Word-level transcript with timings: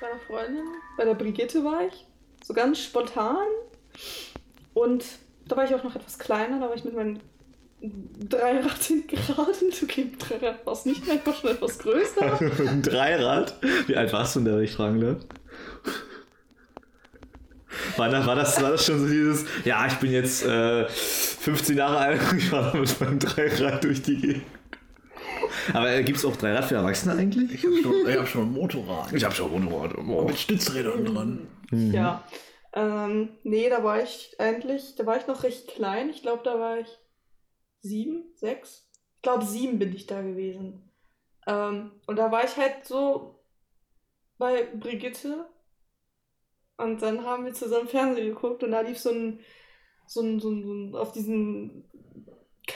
bei 0.00 0.10
einer 0.10 0.20
Freundin. 0.20 0.64
Bei 0.96 1.04
der 1.04 1.14
Brigitte 1.14 1.64
war 1.64 1.86
ich. 1.86 2.06
So 2.44 2.54
ganz 2.54 2.78
spontan. 2.78 3.46
Und 4.74 5.04
da 5.46 5.56
war 5.56 5.64
ich 5.64 5.74
auch 5.74 5.84
noch 5.84 5.94
etwas 5.94 6.18
kleiner. 6.18 6.60
Da 6.60 6.68
war 6.68 6.74
ich 6.74 6.84
mit 6.84 6.94
meinem 6.94 7.20
Dreirad 7.80 8.82
hinten 8.82 9.16
Okay, 9.82 10.12
Dreirad 10.18 10.66
war 10.66 10.78
nicht 10.84 11.06
mehr, 11.06 11.24
war 11.24 11.34
schon 11.34 11.50
etwas 11.50 11.78
größer. 11.78 12.40
Ein 12.68 12.82
Dreirad? 12.82 13.54
Wie 13.86 13.96
alt 13.96 14.12
warst 14.12 14.36
du 14.36 14.40
denn 14.40 14.52
da, 14.52 14.56
wenn 14.58 14.64
ich 14.64 14.72
fragen 14.72 15.00
darf? 15.00 15.18
War, 17.96 18.08
das, 18.08 18.26
war, 18.26 18.34
das, 18.34 18.62
war 18.62 18.70
das 18.70 18.86
schon 18.86 19.00
so 19.00 19.06
dieses, 19.06 19.44
ja, 19.64 19.86
ich 19.86 19.94
bin 19.94 20.10
jetzt 20.10 20.44
äh, 20.44 20.88
15 20.88 21.76
Jahre 21.76 21.98
alt 21.98 22.20
und 22.30 22.38
ich 22.38 22.48
fahre 22.48 22.76
mit 22.78 23.00
meinem 23.00 23.18
Dreirad 23.18 23.84
durch 23.84 24.02
die 24.02 24.16
Gegend. 24.16 24.55
Aber 25.72 25.90
äh, 25.90 26.02
gibt 26.02 26.18
es 26.18 26.24
auch 26.24 26.36
Dreirad 26.36 26.64
für 26.64 26.76
Erwachsene 26.76 27.14
eigentlich? 27.14 27.52
Ich 27.52 27.64
habe 27.64 27.76
schon, 27.82 28.18
hab 28.20 28.28
schon 28.28 28.42
ein 28.42 28.52
Motorrad. 28.52 29.12
Ich 29.12 29.24
habe 29.24 29.34
schon 29.34 29.52
ein 29.54 29.64
Motorrad. 29.64 29.98
Oh. 29.98 30.24
Mit 30.24 30.38
Stützrädern 30.38 31.04
dran. 31.04 31.48
Mhm. 31.70 31.92
Ja. 31.92 32.24
Ähm, 32.72 33.30
nee, 33.42 33.68
da 33.68 33.82
war 33.82 34.02
ich 34.02 34.36
eigentlich, 34.38 34.96
da 34.96 35.06
war 35.06 35.16
ich 35.16 35.26
noch 35.26 35.42
recht 35.42 35.68
klein. 35.68 36.10
Ich 36.10 36.22
glaube, 36.22 36.42
da 36.44 36.58
war 36.58 36.78
ich 36.78 36.88
sieben, 37.80 38.24
sechs. 38.34 38.88
Ich 39.16 39.22
glaube, 39.22 39.44
sieben 39.44 39.78
bin 39.78 39.94
ich 39.94 40.06
da 40.06 40.22
gewesen. 40.22 40.90
Ähm, 41.46 41.92
und 42.06 42.16
da 42.16 42.30
war 42.30 42.44
ich 42.44 42.56
halt 42.56 42.84
so 42.84 43.42
bei 44.38 44.64
Brigitte. 44.78 45.46
Und 46.76 47.00
dann 47.00 47.24
haben 47.24 47.46
wir 47.46 47.54
zusammen 47.54 47.88
Fernsehen 47.88 48.34
geguckt 48.34 48.62
und 48.62 48.72
da 48.72 48.80
lief 48.82 48.98
so 48.98 49.10
ein, 49.10 49.40
so 50.06 50.20
ein, 50.20 50.40
so 50.40 50.50
ein, 50.50 50.62
so 50.62 50.72
ein 50.72 50.94
auf 50.94 51.12
diesen 51.12 51.88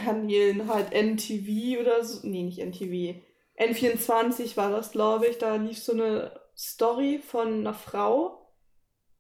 Kanälen 0.04 0.68
halt 0.68 0.92
NTV 0.92 1.80
oder 1.80 2.05
so. 2.05 2.27
Nee, 2.27 2.42
nicht 2.42 2.58
NTV. 2.58 3.20
N24 3.58 4.56
war 4.56 4.70
das, 4.70 4.91
glaube 4.92 5.27
ich. 5.27 5.38
Da 5.38 5.56
lief 5.56 5.78
so 5.78 5.92
eine 5.92 6.41
Story 6.56 7.20
von 7.25 7.61
einer 7.61 7.75
Frau, 7.75 8.52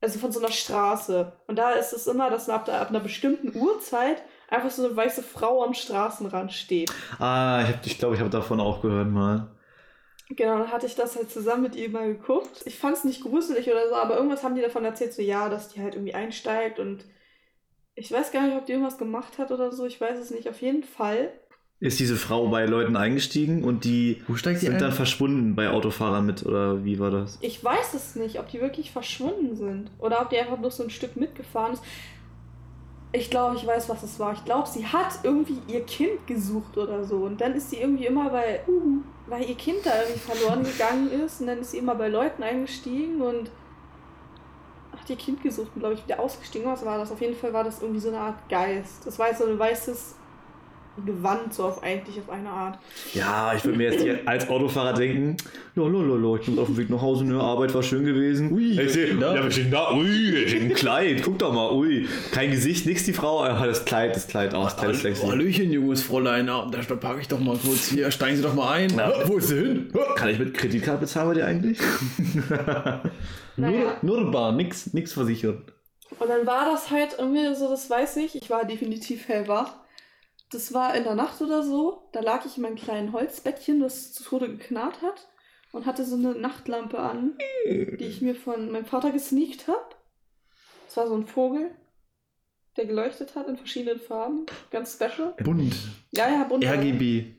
also 0.00 0.18
von 0.18 0.32
so 0.32 0.40
einer 0.40 0.52
Straße. 0.52 1.32
Und 1.46 1.58
da 1.58 1.72
ist 1.72 1.92
es 1.92 2.06
immer, 2.06 2.30
dass 2.30 2.48
ab, 2.48 2.68
ab 2.68 2.88
einer 2.88 3.00
bestimmten 3.00 3.56
Uhrzeit 3.56 4.22
einfach 4.48 4.70
so 4.70 4.84
eine 4.84 4.96
weiße 4.96 5.22
Frau 5.22 5.64
am 5.64 5.74
Straßenrand 5.74 6.52
steht. 6.52 6.90
Ah, 7.18 7.62
ich 7.62 7.68
glaube, 7.68 7.86
ich, 7.86 7.98
glaub, 7.98 8.14
ich 8.14 8.20
habe 8.20 8.30
davon 8.30 8.60
auch 8.60 8.82
gehört 8.82 9.08
mal. 9.08 9.56
Genau, 10.30 10.58
dann 10.58 10.70
hatte 10.70 10.86
ich 10.86 10.94
das 10.94 11.16
halt 11.16 11.30
zusammen 11.30 11.62
mit 11.62 11.76
ihr 11.76 11.90
mal 11.90 12.06
geguckt. 12.06 12.62
Ich 12.64 12.78
fand 12.78 12.96
es 12.96 13.04
nicht 13.04 13.22
gruselig 13.22 13.68
oder 13.68 13.88
so, 13.88 13.96
aber 13.96 14.16
irgendwas 14.16 14.44
haben 14.44 14.54
die 14.54 14.62
davon 14.62 14.84
erzählt, 14.84 15.12
so 15.12 15.22
ja, 15.22 15.48
dass 15.48 15.68
die 15.68 15.82
halt 15.82 15.94
irgendwie 15.94 16.14
einsteigt 16.14 16.78
und 16.78 17.04
ich 18.00 18.10
weiß 18.10 18.32
gar 18.32 18.46
nicht, 18.46 18.56
ob 18.56 18.64
die 18.64 18.72
irgendwas 18.72 18.96
gemacht 18.96 19.36
hat 19.36 19.50
oder 19.50 19.70
so, 19.72 19.84
ich 19.84 20.00
weiß 20.00 20.18
es 20.18 20.30
nicht. 20.30 20.48
Auf 20.48 20.62
jeden 20.62 20.82
Fall. 20.82 21.30
Ist 21.80 22.00
diese 22.00 22.16
Frau 22.16 22.48
bei 22.48 22.64
Leuten 22.64 22.96
eingestiegen 22.96 23.62
und 23.62 23.84
die 23.84 24.22
sind 24.26 24.64
ein? 24.64 24.78
dann 24.78 24.92
verschwunden 24.92 25.54
bei 25.54 25.70
Autofahrern 25.70 26.24
mit 26.26 26.44
oder 26.44 26.84
wie 26.84 26.98
war 26.98 27.10
das? 27.10 27.38
Ich 27.42 27.62
weiß 27.62 27.94
es 27.94 28.16
nicht, 28.16 28.38
ob 28.38 28.48
die 28.48 28.60
wirklich 28.60 28.90
verschwunden 28.90 29.54
sind 29.54 29.90
oder 29.98 30.22
ob 30.22 30.30
die 30.30 30.38
einfach 30.38 30.58
nur 30.58 30.70
so 30.70 30.82
ein 30.82 30.90
Stück 30.90 31.16
mitgefahren 31.16 31.74
ist. 31.74 31.82
Ich 33.12 33.28
glaube, 33.28 33.56
ich 33.56 33.66
weiß, 33.66 33.88
was 33.88 34.02
es 34.02 34.18
war. 34.18 34.32
Ich 34.32 34.44
glaube, 34.44 34.68
sie 34.68 34.86
hat 34.86 35.20
irgendwie 35.22 35.58
ihr 35.68 35.84
Kind 35.84 36.26
gesucht 36.26 36.78
oder 36.78 37.04
so. 37.04 37.16
Und 37.16 37.40
dann 37.40 37.54
ist 37.54 37.70
sie 37.70 37.76
irgendwie 37.76 38.06
immer 38.06 38.30
bei, 38.30 38.60
uh, 38.68 38.98
weil 39.26 39.48
ihr 39.48 39.56
Kind 39.56 39.78
da 39.84 39.90
irgendwie 40.00 40.20
verloren 40.20 40.62
gegangen 40.62 41.10
ist. 41.10 41.40
Und 41.40 41.48
dann 41.48 41.58
ist 41.58 41.72
sie 41.72 41.78
immer 41.78 41.96
bei 41.96 42.08
Leuten 42.08 42.42
eingestiegen 42.42 43.20
und 43.20 43.50
hat 45.00 45.10
ihr 45.10 45.16
Kind 45.16 45.42
gesucht 45.42 45.70
und 45.74 45.80
glaube 45.80 45.94
ich 45.94 46.04
wieder 46.04 46.20
ausgestiegen. 46.20 46.70
Was 46.70 46.84
war 46.84 46.98
das? 46.98 47.10
Auf 47.10 47.20
jeden 47.20 47.36
Fall 47.36 47.52
war 47.52 47.64
das 47.64 47.80
irgendwie 47.80 48.00
so 48.00 48.08
eine 48.08 48.18
Art 48.18 48.48
Geist. 48.48 49.06
Das 49.06 49.18
war 49.18 49.34
so 49.34 49.46
ein 49.46 49.58
weißes 49.58 50.16
Gewand, 51.04 51.52
so 51.54 51.64
auf 51.64 51.82
eigentlich 51.82 52.18
auf 52.18 52.30
eine 52.30 52.48
Art. 52.48 52.78
Ja, 53.14 53.52
ich 53.54 53.64
würde 53.64 53.78
mir 53.78 53.92
jetzt 53.92 54.06
als 54.26 54.48
Autofahrer 54.48 54.94
denken, 54.94 55.36
lolololo, 55.74 56.36
ich 56.36 56.46
bin 56.46 56.58
auf 56.58 56.66
dem 56.66 56.76
Weg 56.76 56.90
nach 56.90 57.00
Hause, 57.00 57.24
ne, 57.24 57.40
Arbeit 57.40 57.74
war 57.74 57.82
schön 57.82 58.04
gewesen. 58.04 58.52
Ui, 58.52 58.80
ich 58.80 58.92
seh, 58.92 59.12
ja, 59.12 59.46
ich 59.46 59.70
da, 59.70 59.92
ui, 59.92 60.46
ein 60.54 60.74
Kleid, 60.74 61.22
guck 61.22 61.38
doch 61.38 61.52
mal, 61.52 61.72
ui. 61.72 62.06
Kein 62.32 62.50
Gesicht, 62.50 62.86
nix 62.86 63.04
die 63.04 63.12
Frau, 63.12 63.44
ja, 63.44 63.66
das 63.66 63.84
Kleid, 63.84 64.14
das 64.14 64.28
Kleid 64.28 64.54
aus, 64.54 64.76
Kleid 64.76 65.04
ist 65.04 65.24
Hallöchen, 65.24 65.72
junges 65.72 66.02
Fräulein, 66.02 66.46
da 66.46 66.66
packe 67.00 67.20
ich 67.20 67.28
doch 67.28 67.40
mal 67.40 67.56
kurz 67.56 67.88
hier, 67.88 68.10
steigen 68.10 68.36
Sie 68.36 68.42
doch 68.42 68.54
mal 68.54 68.72
ein. 68.72 68.90
Ja. 68.96 69.12
Wo 69.24 69.38
ist 69.38 69.48
sie 69.48 69.56
hin? 69.56 69.92
Kann 70.16 70.28
ich 70.28 70.38
mit 70.38 70.54
Kreditkarte 70.54 71.00
bezahlen 71.00 71.28
bei 71.28 71.34
dir 71.34 71.46
eigentlich? 71.46 71.78
naja. 73.56 73.96
nur, 74.02 74.20
nur 74.20 74.30
Bar, 74.30 74.52
nix, 74.52 74.92
nix 74.92 75.12
versichert. 75.12 75.72
Und 76.18 76.28
dann 76.28 76.46
war 76.46 76.66
das 76.66 76.90
halt 76.90 77.16
irgendwie 77.18 77.54
so, 77.54 77.68
das 77.68 77.88
weiß 77.88 78.16
ich, 78.18 78.34
ich 78.34 78.50
war 78.50 78.64
definitiv 78.64 79.28
hellwach 79.28 79.74
das 80.50 80.74
war 80.74 80.94
in 80.94 81.04
der 81.04 81.14
Nacht 81.14 81.40
oder 81.40 81.62
so. 81.62 82.08
Da 82.12 82.20
lag 82.20 82.44
ich 82.44 82.56
in 82.56 82.62
meinem 82.62 82.76
kleinen 82.76 83.12
Holzbettchen, 83.12 83.80
das 83.80 84.12
zu 84.12 84.24
Tode 84.24 84.48
geknarrt 84.48 85.02
hat. 85.02 85.28
Und 85.72 85.86
hatte 85.86 86.04
so 86.04 86.16
eine 86.16 86.34
Nachtlampe 86.34 86.98
an, 86.98 87.38
die 87.64 88.04
ich 88.04 88.20
mir 88.22 88.34
von 88.34 88.72
meinem 88.72 88.86
Vater 88.86 89.12
gesneakt 89.12 89.68
habe. 89.68 89.94
Das 90.86 90.96
war 90.96 91.06
so 91.06 91.14
ein 91.14 91.26
Vogel, 91.26 91.70
der 92.76 92.86
geleuchtet 92.86 93.36
hat 93.36 93.46
in 93.46 93.56
verschiedenen 93.56 94.00
Farben. 94.00 94.46
Ganz 94.72 94.94
special. 94.94 95.36
Bunt. 95.44 95.76
Ja, 96.10 96.28
ja, 96.28 96.42
bunt. 96.42 96.64
RGB. 96.64 97.36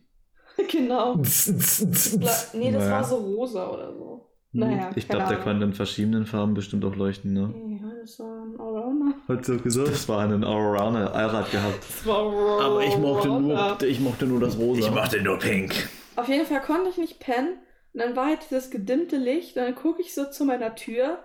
genau. 0.71 1.15
nee, 2.53 2.71
das 2.71 2.89
war 2.89 3.03
so 3.03 3.17
rosa 3.17 3.69
oder 3.69 3.93
so. 3.93 4.29
Naja, 4.53 4.91
ich 4.95 5.09
glaube, 5.09 5.27
der 5.27 5.39
kann 5.39 5.61
in 5.61 5.73
verschiedenen 5.73 6.25
Farben 6.25 6.53
bestimmt 6.53 6.85
auch 6.85 6.95
leuchten, 6.95 7.33
ne? 7.33 7.53
Ja, 7.81 7.90
das 8.01 8.19
war 8.19 8.45
ein 8.45 8.59
Allrounder. 8.59 9.13
Hat 9.27 9.45
so 9.45 9.57
gesagt? 9.57 9.89
Das 9.89 10.09
war 10.09 10.21
ein 10.21 10.43
Allrounder, 10.43 11.13
Allrad 11.13 11.51
gehabt. 11.51 11.83
Das 11.87 12.05
war 12.05 12.17
Allrounder. 12.17 12.65
Aber 12.65 12.83
ich 12.83 12.97
mochte, 12.97 13.27
nur, 13.27 13.81
ich 13.83 13.99
mochte 13.99 14.25
nur 14.25 14.39
das 14.39 14.57
Rosa. 14.57 14.79
Ich 14.79 14.91
mochte 14.91 15.21
nur 15.21 15.37
Pink. 15.37 15.87
Auf 16.15 16.27
jeden 16.27 16.45
Fall 16.45 16.61
konnte 16.61 16.89
ich 16.89 16.97
nicht 16.97 17.19
pennen. 17.19 17.59
Und 17.93 17.99
dann 17.99 18.15
war 18.15 18.27
halt 18.27 18.39
dieses 18.49 18.71
gedimmte 18.71 19.17
Licht. 19.17 19.55
Und 19.55 19.63
dann 19.63 19.75
gucke 19.75 20.01
ich 20.01 20.15
so 20.15 20.25
zu 20.25 20.45
meiner 20.45 20.75
Tür 20.75 21.19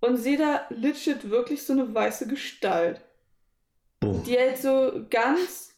und 0.00 0.16
sehe 0.16 0.38
da 0.38 0.60
legit 0.70 1.28
wirklich 1.30 1.64
so 1.64 1.72
eine 1.72 1.92
weiße 1.92 2.28
Gestalt. 2.28 3.00
Boom. 3.98 4.22
Die 4.24 4.38
halt 4.38 4.58
so 4.58 5.06
ganz, 5.10 5.76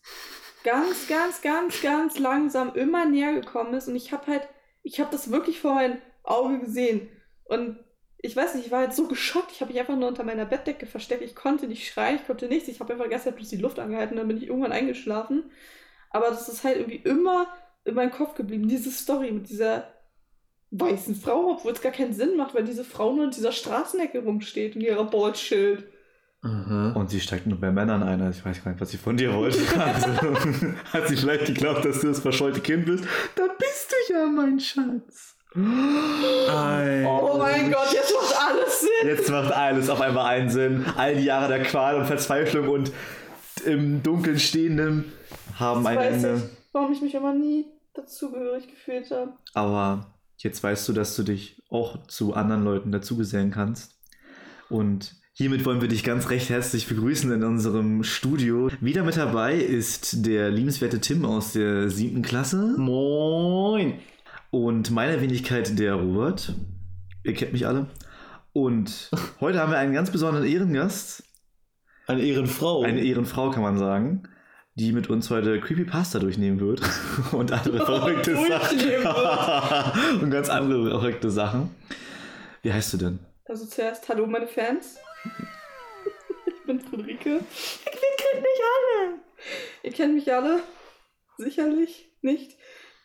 ganz, 0.62 1.08
ganz, 1.08 1.40
ganz, 1.40 1.80
ganz 1.80 2.18
langsam 2.18 2.74
immer 2.74 3.06
näher 3.06 3.32
gekommen 3.32 3.72
ist. 3.72 3.88
Und 3.88 3.96
ich 3.96 4.12
habe 4.12 4.26
halt, 4.26 4.46
ich 4.82 5.00
habe 5.00 5.10
das 5.10 5.30
wirklich 5.30 5.60
vor 5.60 5.74
meinen 5.74 6.02
Auge 6.22 6.58
gesehen. 6.58 7.08
Und 7.44 7.78
ich 8.20 8.36
weiß 8.36 8.54
nicht, 8.54 8.66
ich 8.66 8.72
war 8.72 8.80
halt 8.80 8.94
so 8.94 9.06
geschockt. 9.06 9.52
Ich 9.52 9.60
habe 9.60 9.72
mich 9.72 9.80
einfach 9.80 9.96
nur 9.96 10.08
unter 10.08 10.24
meiner 10.24 10.44
Bettdecke 10.44 10.86
versteckt. 10.86 11.22
Ich 11.22 11.36
konnte 11.36 11.68
nicht 11.68 11.88
schreien, 11.88 12.16
ich 12.16 12.26
konnte 12.26 12.48
nichts. 12.48 12.68
Ich 12.68 12.80
habe 12.80 12.92
einfach 12.92 13.08
Zeit 13.20 13.36
bloß 13.36 13.48
die 13.48 13.56
Luft 13.56 13.78
angehalten, 13.78 14.16
dann 14.16 14.28
bin 14.28 14.38
ich 14.38 14.48
irgendwann 14.48 14.72
eingeschlafen. 14.72 15.50
Aber 16.10 16.28
das 16.28 16.48
ist 16.48 16.64
halt 16.64 16.76
irgendwie 16.76 16.96
immer 16.96 17.46
in 17.84 17.94
meinem 17.94 18.10
Kopf 18.10 18.34
geblieben, 18.34 18.68
diese 18.68 18.90
Story 18.90 19.30
mit 19.30 19.48
dieser 19.48 19.92
weißen 20.70 21.14
Frau, 21.14 21.52
obwohl 21.52 21.72
es 21.72 21.80
gar 21.80 21.92
keinen 21.92 22.12
Sinn 22.12 22.36
macht, 22.36 22.54
weil 22.54 22.64
diese 22.64 22.84
Frau 22.84 23.14
nur 23.14 23.24
in 23.24 23.30
dieser 23.30 23.52
Straßenecke 23.52 24.22
rumsteht 24.22 24.76
und 24.76 24.82
ihrer 24.82 25.04
Boldschild. 25.04 25.86
Mhm. 26.42 26.92
Und 26.94 27.10
sie 27.10 27.20
steigt 27.20 27.46
nur 27.46 27.58
bei 27.58 27.70
Männern 27.70 28.02
ein. 28.02 28.20
Also 28.20 28.40
ich 28.40 28.44
weiß 28.44 28.62
gar 28.62 28.72
nicht, 28.72 28.80
was 28.80 28.90
sie 28.90 28.98
von 28.98 29.16
dir 29.16 29.32
wollte. 29.34 29.58
Also, 29.78 30.08
hat 30.92 31.08
sie 31.08 31.16
vielleicht 31.16 31.46
geglaubt, 31.46 31.84
dass 31.84 32.00
du 32.00 32.08
das 32.08 32.20
verscheute 32.20 32.60
Kind 32.60 32.86
bist? 32.86 33.04
Da 33.34 33.44
bist 33.58 33.92
du 33.92 34.12
ja, 34.12 34.26
mein 34.26 34.60
Schatz. 34.60 35.37
Ein 35.54 37.06
oh 37.06 37.36
mein 37.38 37.72
Gott, 37.72 37.92
jetzt 37.92 38.14
macht 38.14 38.36
alles 38.38 38.80
Sinn. 38.80 39.08
Jetzt 39.08 39.30
macht 39.30 39.52
alles 39.52 39.88
auf 39.88 40.00
einmal 40.00 40.26
einen 40.26 40.50
Sinn. 40.50 40.84
All 40.96 41.16
die 41.16 41.24
Jahre 41.24 41.48
der 41.48 41.62
Qual 41.62 41.96
und 41.96 42.06
Verzweiflung 42.06 42.68
und 42.68 42.92
im 43.64 44.02
Dunkeln 44.02 44.38
Stehendem 44.38 45.04
haben 45.58 45.86
ein 45.86 45.98
Ende. 45.98 46.34
Ich, 46.36 46.68
warum 46.72 46.92
ich 46.92 47.00
mich 47.00 47.14
immer 47.14 47.34
nie 47.34 47.66
dazugehörig 47.94 48.68
gefühlt 48.68 49.10
habe. 49.10 49.32
Aber 49.54 50.14
jetzt 50.36 50.62
weißt 50.62 50.88
du, 50.88 50.92
dass 50.92 51.16
du 51.16 51.22
dich 51.22 51.62
auch 51.70 52.06
zu 52.06 52.34
anderen 52.34 52.64
Leuten 52.64 52.92
dazugesellen 52.92 53.50
kannst. 53.50 53.96
Und 54.68 55.16
hiermit 55.32 55.64
wollen 55.64 55.80
wir 55.80 55.88
dich 55.88 56.04
ganz 56.04 56.28
recht 56.30 56.50
herzlich 56.50 56.86
begrüßen 56.86 57.32
in 57.32 57.42
unserem 57.42 58.04
Studio. 58.04 58.68
Wieder 58.80 59.02
mit 59.02 59.16
dabei 59.16 59.56
ist 59.56 60.26
der 60.26 60.50
liebenswerte 60.50 61.00
Tim 61.00 61.24
aus 61.24 61.54
der 61.54 61.88
siebten 61.88 62.22
Klasse. 62.22 62.74
Moin! 62.76 63.94
Und 64.50 64.90
meine 64.90 65.20
Wenigkeit 65.20 65.78
der 65.78 65.94
Robert. 65.94 66.54
Ihr 67.22 67.34
kennt 67.34 67.52
mich 67.52 67.66
alle. 67.66 67.86
Und 68.54 69.10
heute 69.40 69.60
haben 69.60 69.70
wir 69.70 69.78
einen 69.78 69.92
ganz 69.92 70.10
besonderen 70.10 70.46
Ehrengast. 70.46 71.22
Eine 72.06 72.22
Ehrenfrau. 72.22 72.82
Eine 72.82 73.02
Ehrenfrau, 73.02 73.50
kann 73.50 73.62
man 73.62 73.76
sagen. 73.76 74.22
Die 74.76 74.92
mit 74.92 75.10
uns 75.10 75.28
heute 75.28 75.60
Creepypasta 75.60 76.18
durchnehmen 76.18 76.60
wird. 76.60 76.80
Und 77.32 77.52
andere 77.52 77.78
verrückte 77.84 78.36
Sachen. 78.36 80.22
Und 80.22 80.30
ganz 80.30 80.48
andere 80.48 80.90
verrückte 80.90 81.30
Sachen. 81.30 81.74
Wie 82.62 82.72
heißt 82.72 82.94
du 82.94 82.96
denn? 82.96 83.18
Also 83.44 83.66
zuerst, 83.66 84.08
hallo 84.08 84.26
meine 84.26 84.46
Fans. 84.46 84.96
ich 86.46 86.66
bin 86.66 86.80
Friederike. 86.80 87.30
Ihr 87.30 87.40
kennt 87.42 88.42
mich 88.42 88.60
alle. 88.74 89.18
Ihr 89.82 89.92
kennt 89.92 90.14
mich 90.14 90.32
alle. 90.32 90.60
Sicherlich 91.36 92.10
nicht. 92.22 92.57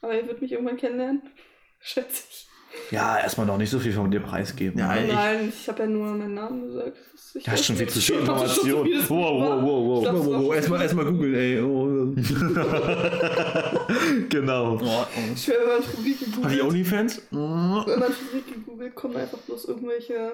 Aber 0.04 0.14
ihr 0.14 0.28
wird 0.28 0.42
mich 0.42 0.52
irgendwann 0.52 0.78
kennenlernen. 0.78 1.22
Schätze 1.80 2.24
ich. 2.30 2.48
Ja, 2.92 3.20
erstmal 3.20 3.46
noch 3.46 3.58
nicht 3.58 3.70
so 3.70 3.80
viel 3.80 3.94
von 3.94 4.10
dir 4.10 4.20
preisgeben. 4.20 4.80
Ja, 4.80 4.96
ne? 4.96 5.08
Nein, 5.08 5.50
ich, 5.50 5.62
ich 5.62 5.70
habe 5.70 5.84
ja 5.84 5.88
nur 5.88 6.08
meinen 6.08 6.34
Namen 6.34 6.66
gesagt. 6.68 6.98
Ich 7.36 7.48
hast 7.48 7.66
schon 7.66 7.76
viel 7.76 7.88
zu 7.88 8.00
viel 8.00 8.16
Information. 8.20 8.88
Wow, 8.88 9.10
wow, 9.10 9.62
wow, 9.62 9.64
wow. 9.64 10.04
wow, 10.14 10.26
wow, 10.26 10.44
Oh, 10.46 10.54
erstmal 10.54 10.82
erstmal 10.82 11.06
googeln, 11.06 11.36
ey. 11.36 11.62
Oh. 11.62 12.14
genau. 14.30 14.80
Oh, 14.82 15.06
Ich 15.34 15.44
schwöre, 15.44 15.60
wenn 15.62 15.74
man 15.74 15.84
Friederike 15.84 16.26
Hat 16.26 16.32
die 16.32 16.36
googelt, 16.36 16.62
Onlyfans? 16.64 17.22
wenn 17.32 18.00
man 18.00 18.12
Friederike 18.12 18.60
googelt, 18.66 18.96
kommen 18.96 19.18
einfach 19.18 19.38
bloß 19.40 19.66
irgendwelche. 19.66 20.32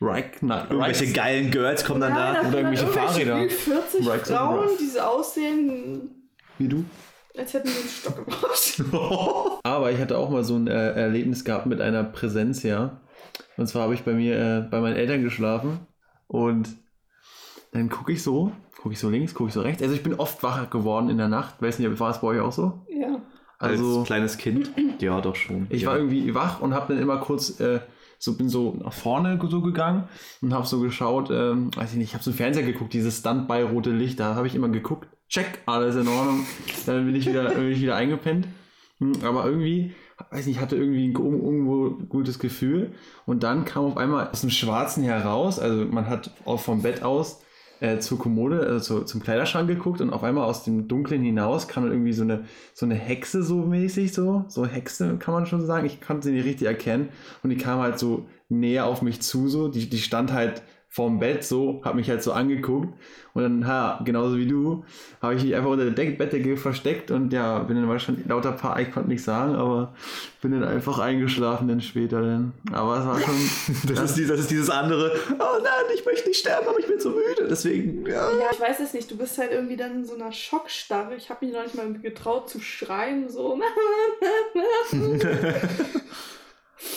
Right, 0.00 0.42
na, 0.42 0.64
Irgendwelche 0.70 1.04
right. 1.04 1.14
geilen 1.14 1.50
Girls 1.50 1.84
kommen 1.84 2.00
dann 2.02 2.12
Nein, 2.12 2.34
da. 2.42 2.48
Oder 2.48 2.58
irgendwelche 2.58 2.86
Fahrräder. 2.86 3.42
Ü 3.42 3.48
40 3.48 4.06
Right 4.06 4.26
Frauen, 4.26 4.68
die 4.78 4.86
so 4.86 5.00
aussehen, 5.00 6.28
Wie 6.58 6.68
du? 6.68 6.84
Als 7.38 7.54
hätten 7.54 7.68
sie 7.68 7.80
einen 7.80 7.88
Stock 7.88 8.16
gebraucht. 8.16 9.60
Aber 9.64 9.90
ich 9.90 10.00
hatte 10.00 10.18
auch 10.18 10.30
mal 10.30 10.44
so 10.44 10.56
ein 10.56 10.66
äh, 10.66 10.92
Erlebnis 10.92 11.44
gehabt 11.44 11.66
mit 11.66 11.80
einer 11.80 12.04
Präsenz, 12.04 12.62
ja. 12.62 13.00
Und 13.56 13.66
zwar 13.66 13.82
habe 13.82 13.94
ich 13.94 14.02
bei 14.02 14.12
mir, 14.12 14.38
äh, 14.38 14.60
bei 14.70 14.80
meinen 14.80 14.96
Eltern 14.96 15.22
geschlafen 15.22 15.80
und 16.26 16.68
dann 17.72 17.88
gucke 17.88 18.12
ich 18.12 18.22
so, 18.22 18.52
gucke 18.80 18.94
ich 18.94 19.00
so 19.00 19.10
links, 19.10 19.34
gucke 19.34 19.48
ich 19.48 19.54
so 19.54 19.60
rechts. 19.60 19.82
Also 19.82 19.94
ich 19.94 20.02
bin 20.02 20.14
oft 20.14 20.42
wacher 20.42 20.66
geworden 20.66 21.10
in 21.10 21.18
der 21.18 21.28
Nacht. 21.28 21.60
Weiß 21.60 21.78
nicht, 21.78 22.00
war 22.00 22.10
es 22.10 22.20
bei 22.20 22.28
euch 22.28 22.40
auch 22.40 22.52
so? 22.52 22.86
Ja. 22.88 23.20
Also 23.58 24.00
Als 24.00 24.06
kleines 24.06 24.38
Kind? 24.38 24.70
Ja, 24.98 25.20
doch 25.20 25.36
schon. 25.36 25.66
ich 25.68 25.82
ja. 25.82 25.88
war 25.88 25.98
irgendwie 25.98 26.34
wach 26.34 26.62
und 26.62 26.72
habe 26.72 26.94
dann 26.94 27.02
immer 27.02 27.18
kurz, 27.18 27.60
äh, 27.60 27.80
so 28.18 28.34
bin 28.38 28.48
so 28.48 28.78
nach 28.82 28.94
vorne 28.94 29.38
so 29.50 29.60
gegangen 29.60 30.04
und 30.40 30.54
habe 30.54 30.66
so 30.66 30.80
geschaut, 30.80 31.30
ähm, 31.30 31.70
weiß 31.76 31.92
ich 31.92 31.98
nicht, 31.98 32.08
ich 32.08 32.14
habe 32.14 32.24
so 32.24 32.30
einen 32.30 32.38
Fernseher 32.38 32.62
geguckt, 32.62 32.94
dieses 32.94 33.18
Standby 33.18 33.60
rote 33.60 33.90
Licht, 33.90 34.18
da 34.20 34.34
habe 34.34 34.46
ich 34.46 34.54
immer 34.54 34.70
geguckt, 34.70 35.06
check, 35.28 35.60
alles 35.66 35.96
in 35.96 36.08
Ordnung, 36.08 36.46
dann 36.86 37.06
bin 37.06 37.14
ich 37.14 37.26
wieder, 37.26 37.50
bin 37.50 37.70
ich 37.70 37.80
wieder 37.80 37.96
eingepennt. 37.96 38.46
Hm, 38.98 39.12
Aber 39.22 39.44
irgendwie, 39.46 39.92
weiß 40.30 40.46
nicht, 40.46 40.56
ich 40.56 40.62
hatte 40.62 40.76
irgendwie 40.76 41.08
ein 41.08 41.14
irgendwo 41.14 41.90
gutes 42.06 42.38
Gefühl. 42.38 42.92
Und 43.26 43.42
dann 43.42 43.64
kam 43.64 43.84
auf 43.84 43.96
einmal 43.96 44.28
aus 44.28 44.40
dem 44.40 44.50
Schwarzen 44.50 45.02
heraus, 45.04 45.58
also 45.58 45.84
man 45.84 46.08
hat 46.08 46.30
auch 46.44 46.60
vom 46.60 46.82
Bett 46.82 47.02
aus 47.02 47.40
äh, 47.80 47.98
zur 47.98 48.18
Kommode, 48.18 48.60
also 48.60 49.00
zu, 49.00 49.04
zum 49.04 49.22
Kleiderschrank 49.22 49.68
geguckt 49.68 50.00
und 50.00 50.10
auf 50.10 50.22
einmal 50.24 50.44
aus 50.44 50.64
dem 50.64 50.88
Dunklen 50.88 51.22
hinaus 51.22 51.68
kam 51.68 51.84
dann 51.84 51.92
irgendwie 51.92 52.12
so 52.12 52.22
eine, 52.22 52.44
so 52.72 52.86
eine 52.86 52.94
Hexe 52.94 53.42
so 53.42 53.56
mäßig 53.56 54.14
so, 54.14 54.44
so 54.48 54.64
Hexe 54.64 55.18
kann 55.18 55.34
man 55.34 55.46
schon 55.46 55.64
sagen, 55.66 55.86
ich 55.86 56.00
konnte 56.00 56.28
sie 56.28 56.32
nicht 56.32 56.46
richtig 56.46 56.66
erkennen. 56.68 57.10
Und 57.42 57.50
die 57.50 57.56
kam 57.56 57.80
halt 57.80 57.98
so 57.98 58.26
näher 58.48 58.86
auf 58.86 59.02
mich 59.02 59.20
zu 59.20 59.48
so, 59.48 59.68
die, 59.68 59.90
die 59.90 59.98
stand 59.98 60.32
halt 60.32 60.62
vorm 60.96 61.18
Bett 61.18 61.44
so, 61.44 61.82
hat 61.84 61.94
mich 61.94 62.08
halt 62.08 62.22
so 62.22 62.32
angeguckt 62.32 62.88
und 63.34 63.42
dann, 63.42 63.66
ha, 63.66 64.00
genauso 64.02 64.38
wie 64.38 64.46
du, 64.46 64.82
habe 65.20 65.34
ich 65.34 65.42
mich 65.44 65.54
einfach 65.54 65.68
unter 65.68 65.84
der 65.84 65.92
Deck 65.92 66.16
Bettdecke 66.16 66.56
versteckt 66.56 67.10
und 67.10 67.34
ja, 67.34 67.58
bin 67.58 67.76
dann 67.76 67.86
wahrscheinlich 67.86 68.24
lauter 68.26 68.52
paar, 68.52 68.80
ich 68.80 68.90
konnte 68.90 69.10
nichts 69.10 69.26
sagen, 69.26 69.54
aber 69.56 69.92
bin 70.40 70.52
dann 70.52 70.64
einfach 70.64 70.98
eingeschlafen 70.98 71.68
dann 71.68 71.82
später 71.82 72.22
dann. 72.22 72.54
Aber 72.72 72.98
es 72.98 73.04
war 73.06 73.20
schon, 73.20 73.34
Das 73.94 74.00
ist, 74.04 74.16
die- 74.16 74.26
das 74.26 74.40
ist 74.40 74.50
dieses 74.50 74.70
andere, 74.70 75.12
oh 75.38 75.58
nein, 75.62 75.84
ich 75.94 76.02
möchte 76.06 76.28
nicht 76.28 76.40
sterben, 76.40 76.66
aber 76.66 76.78
ich 76.78 76.86
bin 76.86 76.98
so 76.98 77.10
müde. 77.10 77.46
Deswegen, 77.50 78.06
ja. 78.06 78.30
Ja, 78.30 78.48
ich 78.50 78.58
weiß 78.60 78.80
es 78.80 78.94
nicht. 78.94 79.10
Du 79.10 79.18
bist 79.18 79.36
halt 79.36 79.52
irgendwie 79.52 79.76
dann 79.76 79.96
in 79.96 80.04
so 80.06 80.14
einer 80.14 80.32
Schockstarre. 80.32 81.14
Ich 81.16 81.28
habe 81.28 81.44
mich 81.44 81.54
noch 81.54 81.62
nicht 81.62 81.74
mal 81.74 81.92
getraut 81.92 82.48
zu 82.48 82.58
schreien, 82.60 83.28
so. 83.28 83.60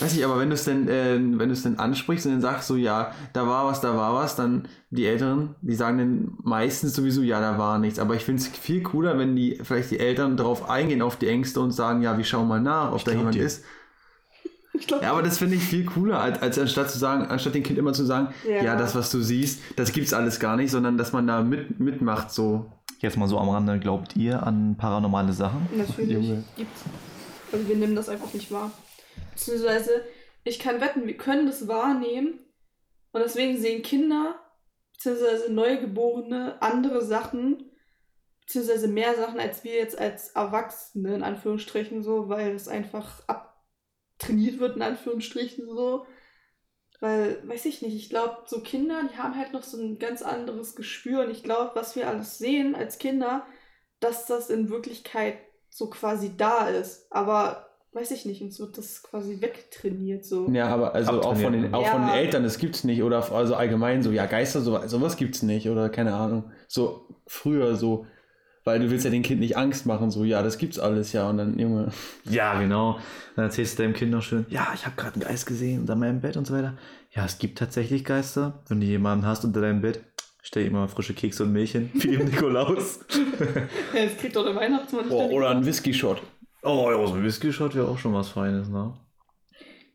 Weiß 0.01 0.13
nicht, 0.13 0.25
aber 0.25 0.37
wenn 0.39 0.49
du 0.49 0.55
es 0.55 0.65
denn, 0.65 0.89
äh, 0.89 1.15
wenn 1.15 1.47
du 1.49 1.53
es 1.53 1.63
denn 1.63 1.79
ansprichst 1.79 2.25
und 2.25 2.33
dann 2.33 2.41
sagst 2.41 2.67
so, 2.67 2.75
ja, 2.75 3.11
da 3.31 3.47
war 3.47 3.65
was, 3.65 3.79
da 3.79 3.95
war 3.95 4.13
was, 4.13 4.35
dann 4.35 4.67
die 4.89 5.05
Älteren, 5.05 5.55
die 5.61 5.73
sagen 5.75 5.97
dann 5.97 6.37
meistens 6.43 6.93
sowieso, 6.95 7.21
ja, 7.21 7.39
da 7.39 7.57
war 7.57 7.79
nichts. 7.79 7.97
Aber 7.97 8.15
ich 8.15 8.25
finde 8.25 8.41
es 8.41 8.47
viel 8.49 8.83
cooler, 8.83 9.17
wenn 9.17 9.35
die, 9.37 9.57
vielleicht 9.63 9.91
die 9.91 9.99
Eltern 9.99 10.35
darauf 10.35 10.69
eingehen, 10.69 11.01
auf 11.01 11.15
die 11.15 11.27
Ängste 11.29 11.61
und 11.61 11.71
sagen, 11.71 12.01
ja, 12.01 12.17
wir 12.17 12.25
schauen 12.25 12.47
mal 12.49 12.59
nach, 12.59 12.91
ob 12.91 12.97
da 13.05 13.11
glaub 13.11 13.17
jemand 13.17 13.35
dir. 13.35 13.45
ist. 13.45 13.63
Ich 14.73 14.85
glaube, 14.87 15.03
Ja, 15.03 15.11
aber 15.11 15.23
das 15.23 15.37
finde 15.37 15.55
ich 15.55 15.63
viel 15.63 15.85
cooler, 15.85 16.19
als, 16.19 16.41
als 16.41 16.59
anstatt 16.59 16.91
zu 16.91 16.97
sagen, 16.99 17.25
anstatt 17.27 17.55
dem 17.55 17.63
Kind 17.63 17.79
immer 17.79 17.93
zu 17.93 18.03
sagen, 18.05 18.33
Ja. 18.47 18.63
ja, 18.63 18.75
das, 18.75 18.95
was 18.95 19.09
du 19.11 19.21
siehst, 19.21 19.61
das 19.77 19.93
gibt's 19.93 20.13
alles 20.13 20.39
gar 20.41 20.57
nicht, 20.57 20.71
sondern 20.71 20.97
dass 20.97 21.13
man 21.13 21.25
da 21.25 21.41
mit, 21.41 21.79
mitmacht, 21.79 22.31
so. 22.31 22.65
Jetzt 22.99 23.15
mal 23.17 23.29
so 23.29 23.39
am 23.39 23.47
Rande, 23.47 23.79
glaubt 23.79 24.17
ihr 24.17 24.45
an 24.45 24.75
paranormale 24.77 25.31
Sachen? 25.31 25.67
natürlich 25.75 26.27
gibt's. 26.57 26.83
Also 27.51 27.67
wir 27.67 27.75
nehmen 27.77 27.95
das 27.95 28.09
einfach 28.09 28.33
nicht 28.33 28.51
wahr. 28.51 28.71
Beziehungsweise, 29.39 30.03
ich 30.43 30.59
kann 30.59 30.81
wetten, 30.81 31.07
wir 31.07 31.15
können 31.15 31.47
das 31.47 31.67
wahrnehmen. 31.67 32.39
Und 33.11 33.21
deswegen 33.21 33.57
sehen 33.57 33.81
Kinder, 33.81 34.39
beziehungsweise 34.93 35.51
Neugeborene, 35.51 36.61
andere 36.61 37.01
Sachen, 37.01 37.71
beziehungsweise 38.41 38.87
mehr 38.89 39.15
Sachen, 39.15 39.39
als 39.39 39.63
wir 39.63 39.75
jetzt 39.75 39.97
als 39.97 40.29
Erwachsene, 40.31 41.15
in 41.15 41.23
Anführungsstrichen, 41.23 42.03
so, 42.03 42.27
weil 42.27 42.53
es 42.53 42.67
einfach 42.67 43.23
abtrainiert 43.27 44.59
wird, 44.59 44.75
in 44.75 44.81
Anführungsstrichen, 44.81 45.67
so. 45.67 46.05
Weil, 46.99 47.47
weiß 47.47 47.65
ich 47.65 47.81
nicht, 47.81 47.95
ich 47.95 48.09
glaube, 48.09 48.43
so 48.45 48.61
Kinder, 48.61 49.03
die 49.09 49.17
haben 49.17 49.37
halt 49.37 49.53
noch 49.53 49.63
so 49.63 49.81
ein 49.81 49.99
ganz 49.99 50.21
anderes 50.21 50.75
Gespür. 50.75 51.23
Und 51.23 51.31
ich 51.31 51.43
glaube, 51.43 51.71
was 51.75 51.95
wir 51.95 52.09
alles 52.09 52.37
sehen 52.37 52.75
als 52.75 52.97
Kinder, 52.97 53.47
dass 54.01 54.25
das 54.25 54.49
in 54.49 54.69
Wirklichkeit 54.69 55.37
so 55.69 55.89
quasi 55.89 56.35
da 56.35 56.67
ist. 56.67 57.09
Aber 57.09 57.68
weiß 57.93 58.11
ich 58.11 58.25
nicht, 58.25 58.41
uns 58.41 58.59
wird 58.59 58.77
das 58.77 59.01
quasi 59.03 59.41
wegtrainiert. 59.41 60.23
So. 60.25 60.49
Ja, 60.51 60.67
aber 60.67 60.93
also 60.93 61.21
auch 61.21 61.35
von 61.35 61.53
den, 61.53 61.73
auch 61.73 61.85
von 61.87 62.01
den 62.01 62.09
Ja. 62.09 62.15
Eltern, 62.17 62.43
das 62.43 62.57
gibt's 62.57 62.83
nicht. 62.83 63.03
Oder 63.03 63.31
also 63.33 63.55
allgemein 63.55 64.03
so, 64.03 64.11
ja, 64.11 64.25
Geister, 64.25 64.61
so, 64.61 64.79
sowas 64.87 65.17
gibt's 65.17 65.41
nicht. 65.41 65.69
Oder 65.69 65.89
keine 65.89 66.13
Ahnung. 66.13 66.51
So 66.67 67.07
früher 67.25 67.75
so, 67.75 68.05
weil 68.63 68.79
du 68.79 68.91
willst 68.91 69.05
ja 69.05 69.11
dem 69.11 69.23
Kind 69.23 69.39
nicht 69.39 69.57
Angst 69.57 69.85
machen, 69.85 70.11
so, 70.11 70.23
ja, 70.23 70.43
das 70.43 70.57
gibt's 70.57 70.77
alles, 70.77 71.13
ja. 71.13 71.29
Und 71.29 71.37
dann, 71.37 71.57
Junge. 71.57 71.91
Ja, 72.29 72.59
genau. 72.59 72.99
Dann 73.35 73.45
erzählst 73.45 73.79
du 73.79 73.83
deinem 73.83 73.93
Kind 73.93 74.11
noch 74.11 74.21
schön, 74.21 74.45
ja, 74.49 74.67
ich 74.75 74.85
habe 74.85 74.95
gerade 74.95 75.15
einen 75.15 75.23
Geist 75.23 75.45
gesehen 75.45 75.81
unter 75.81 75.95
meinem 75.95 76.21
Bett 76.21 76.37
und 76.37 76.45
so 76.45 76.53
weiter. 76.53 76.77
Ja, 77.11 77.25
es 77.25 77.39
gibt 77.39 77.57
tatsächlich 77.57 78.05
Geister. 78.05 78.61
Wenn 78.67 78.81
du 78.81 78.85
jemanden 78.85 79.25
hast 79.25 79.43
unter 79.43 79.61
deinem 79.61 79.81
Bett, 79.81 80.01
stell 80.43 80.63
ihm 80.65 80.75
immer 80.75 80.87
frische 80.87 81.13
Kekse 81.15 81.43
und 81.43 81.53
Milch 81.53 81.71
hin, 81.71 81.89
wie 81.93 82.17
dem 82.17 82.25
Nikolaus. 82.25 82.99
Ja, 83.93 84.03
das 84.05 84.17
kriegt 84.17 84.35
doch 84.35 84.43
der 84.43 84.55
Weihnachtsmann 84.55 85.09
der 85.09 85.17
oder 85.17 85.49
ein 85.49 85.65
Whisky-Shot. 85.65 86.21
Oh, 86.63 86.91
ja, 86.91 87.07
so 87.07 87.13
ein 87.13 87.23
Whisky-Shot 87.23 87.75
wäre 87.75 87.87
auch 87.87 87.97
schon 87.97 88.13
was 88.13 88.29
Feines, 88.29 88.69
ne? 88.69 88.93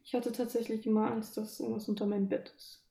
Ich 0.04 0.14
hatte 0.14 0.32
tatsächlich 0.32 0.86
immer 0.86 1.10
Angst, 1.10 1.36
dass 1.36 1.60
irgendwas 1.60 1.88
unter 1.88 2.06
meinem 2.06 2.28
Bett 2.28 2.52
ist. 2.56 2.82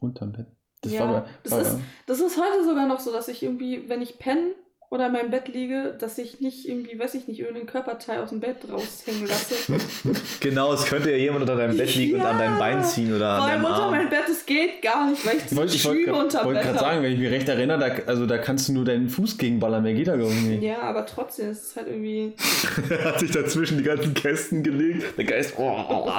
Unterm 0.00 0.32
Bett. 0.32 0.46
Das 0.82 0.92
Ja, 0.92 1.00
war, 1.08 1.20
bei- 1.22 1.28
das 1.44 1.52
war 1.52 1.60
ist- 1.62 1.78
Das 2.06 2.20
ist 2.20 2.36
heute 2.38 2.64
sogar 2.64 2.86
noch 2.86 3.00
so, 3.00 3.12
dass 3.12 3.28
ich 3.28 3.42
irgendwie, 3.42 3.88
wenn 3.88 4.02
ich 4.02 4.18
penne 4.18 4.54
oder 4.92 5.06
in 5.06 5.12
meinem 5.12 5.30
Bett 5.30 5.48
liege, 5.48 5.94
dass 5.98 6.18
ich 6.18 6.40
nicht 6.40 6.68
irgendwie, 6.68 6.98
weiß 6.98 7.14
ich 7.14 7.26
nicht, 7.26 7.40
irgendeinen 7.40 7.66
Körperteil 7.66 8.20
aus 8.20 8.28
dem 8.28 8.40
Bett 8.40 8.58
raushängen 8.70 9.26
lasse. 9.26 9.54
Genau, 10.40 10.74
es 10.74 10.84
könnte 10.84 11.10
ja 11.10 11.16
jemand 11.16 11.42
unter 11.42 11.56
deinem 11.56 11.76
Bett 11.78 11.94
liegen 11.94 12.16
und 12.16 12.26
an 12.26 12.36
deinem 12.38 12.58
Bein 12.58 12.84
ziehen 12.84 13.14
oder 13.14 13.30
an 13.30 13.48
deinem 13.48 13.64
unter 13.64 13.76
Arm. 13.84 13.90
meinem 13.92 14.10
Bett, 14.10 14.24
das 14.26 14.44
geht 14.44 14.82
gar 14.82 15.08
nicht, 15.08 15.24
weil 15.24 15.36
ich 15.38 15.44
Ich 15.50 15.56
wollte 15.56 15.72
diese 15.72 15.88
wollt, 15.88 15.98
Schübe 15.98 16.12
unterm 16.14 16.44
wollt 16.44 16.60
gerade 16.60 16.78
sagen, 16.78 17.02
wenn 17.02 17.12
ich 17.12 17.18
mich 17.18 17.30
recht 17.30 17.48
erinnere, 17.48 17.78
da, 17.78 18.10
also 18.10 18.26
da 18.26 18.36
kannst 18.36 18.68
du 18.68 18.74
nur 18.74 18.84
deinen 18.84 19.08
Fuß 19.08 19.38
gegenballern, 19.38 19.82
mehr 19.82 19.94
geht 19.94 20.08
da 20.08 20.14
irgendwie. 20.16 20.56
Ja, 20.66 20.82
aber 20.82 21.06
trotzdem, 21.06 21.48
es 21.48 21.62
ist 21.68 21.76
halt 21.76 21.86
irgendwie. 21.88 22.34
Er 22.90 23.04
hat 23.04 23.20
sich 23.20 23.30
dazwischen 23.30 23.78
die 23.78 23.84
ganzen 23.84 24.12
Kästen 24.12 24.62
gelegt. 24.62 25.16
Der 25.16 25.24
Geist. 25.24 25.54
Oh, 25.56 26.10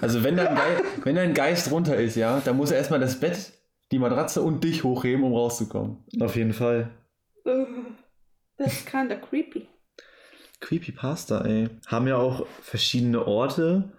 Also 0.00 0.24
wenn 0.24 0.36
dein, 0.36 0.54
Geist, 0.54 0.82
wenn 1.02 1.14
dein 1.16 1.34
Geist 1.34 1.70
runter 1.70 1.96
ist, 1.96 2.16
ja, 2.16 2.40
dann 2.42 2.56
muss 2.56 2.70
er 2.70 2.78
erstmal 2.78 3.00
das 3.00 3.20
Bett, 3.20 3.52
die 3.92 3.98
Matratze 3.98 4.40
und 4.40 4.64
dich 4.64 4.82
hochheben, 4.82 5.24
um 5.24 5.34
rauszukommen. 5.34 5.98
Auf 6.20 6.36
jeden 6.36 6.54
Fall. 6.54 6.88
Uh, 8.58 8.64
that's 8.64 8.84
kinda 8.84 9.16
creepy. 9.16 9.68
Creepypasta, 10.60 11.44
ey. 11.44 11.68
Haben 11.86 12.08
ja 12.08 12.16
auch 12.16 12.46
verschiedene 12.62 13.26
Orte 13.26 13.92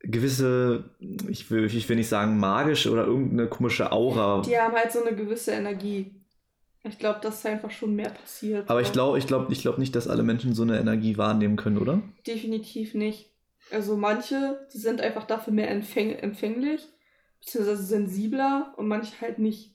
gewisse, 0.00 0.90
ich 1.28 1.50
will, 1.50 1.64
ich 1.64 1.88
will 1.88 1.96
nicht 1.96 2.08
sagen 2.08 2.38
magische 2.38 2.90
oder 2.90 3.04
irgendeine 3.04 3.48
komische 3.48 3.92
Aura. 3.92 4.42
Die 4.42 4.58
haben 4.58 4.74
halt 4.74 4.92
so 4.92 5.04
eine 5.04 5.16
gewisse 5.16 5.52
Energie. 5.52 6.14
Ich 6.84 6.98
glaube, 6.98 7.20
dass 7.20 7.44
einfach 7.44 7.70
schon 7.70 7.94
mehr 7.94 8.10
passiert. 8.10 8.70
Aber 8.70 8.80
ich 8.80 8.92
glaube 8.92 9.18
ich 9.18 9.26
glaub, 9.26 9.50
ich 9.50 9.60
glaub 9.60 9.78
nicht, 9.78 9.94
dass 9.96 10.08
alle 10.08 10.22
Menschen 10.22 10.54
so 10.54 10.62
eine 10.62 10.78
Energie 10.78 11.18
wahrnehmen 11.18 11.56
können, 11.56 11.78
oder? 11.78 12.02
Definitiv 12.26 12.94
nicht. 12.94 13.34
Also 13.70 13.96
manche, 13.96 14.66
die 14.72 14.78
sind 14.78 15.00
einfach 15.00 15.26
dafür 15.26 15.52
mehr 15.52 15.70
empfäng 15.70 16.14
empfänglich, 16.14 16.88
beziehungsweise 17.40 17.82
sensibler 17.82 18.72
und 18.78 18.88
manche 18.88 19.20
halt 19.20 19.38
nicht. 19.38 19.74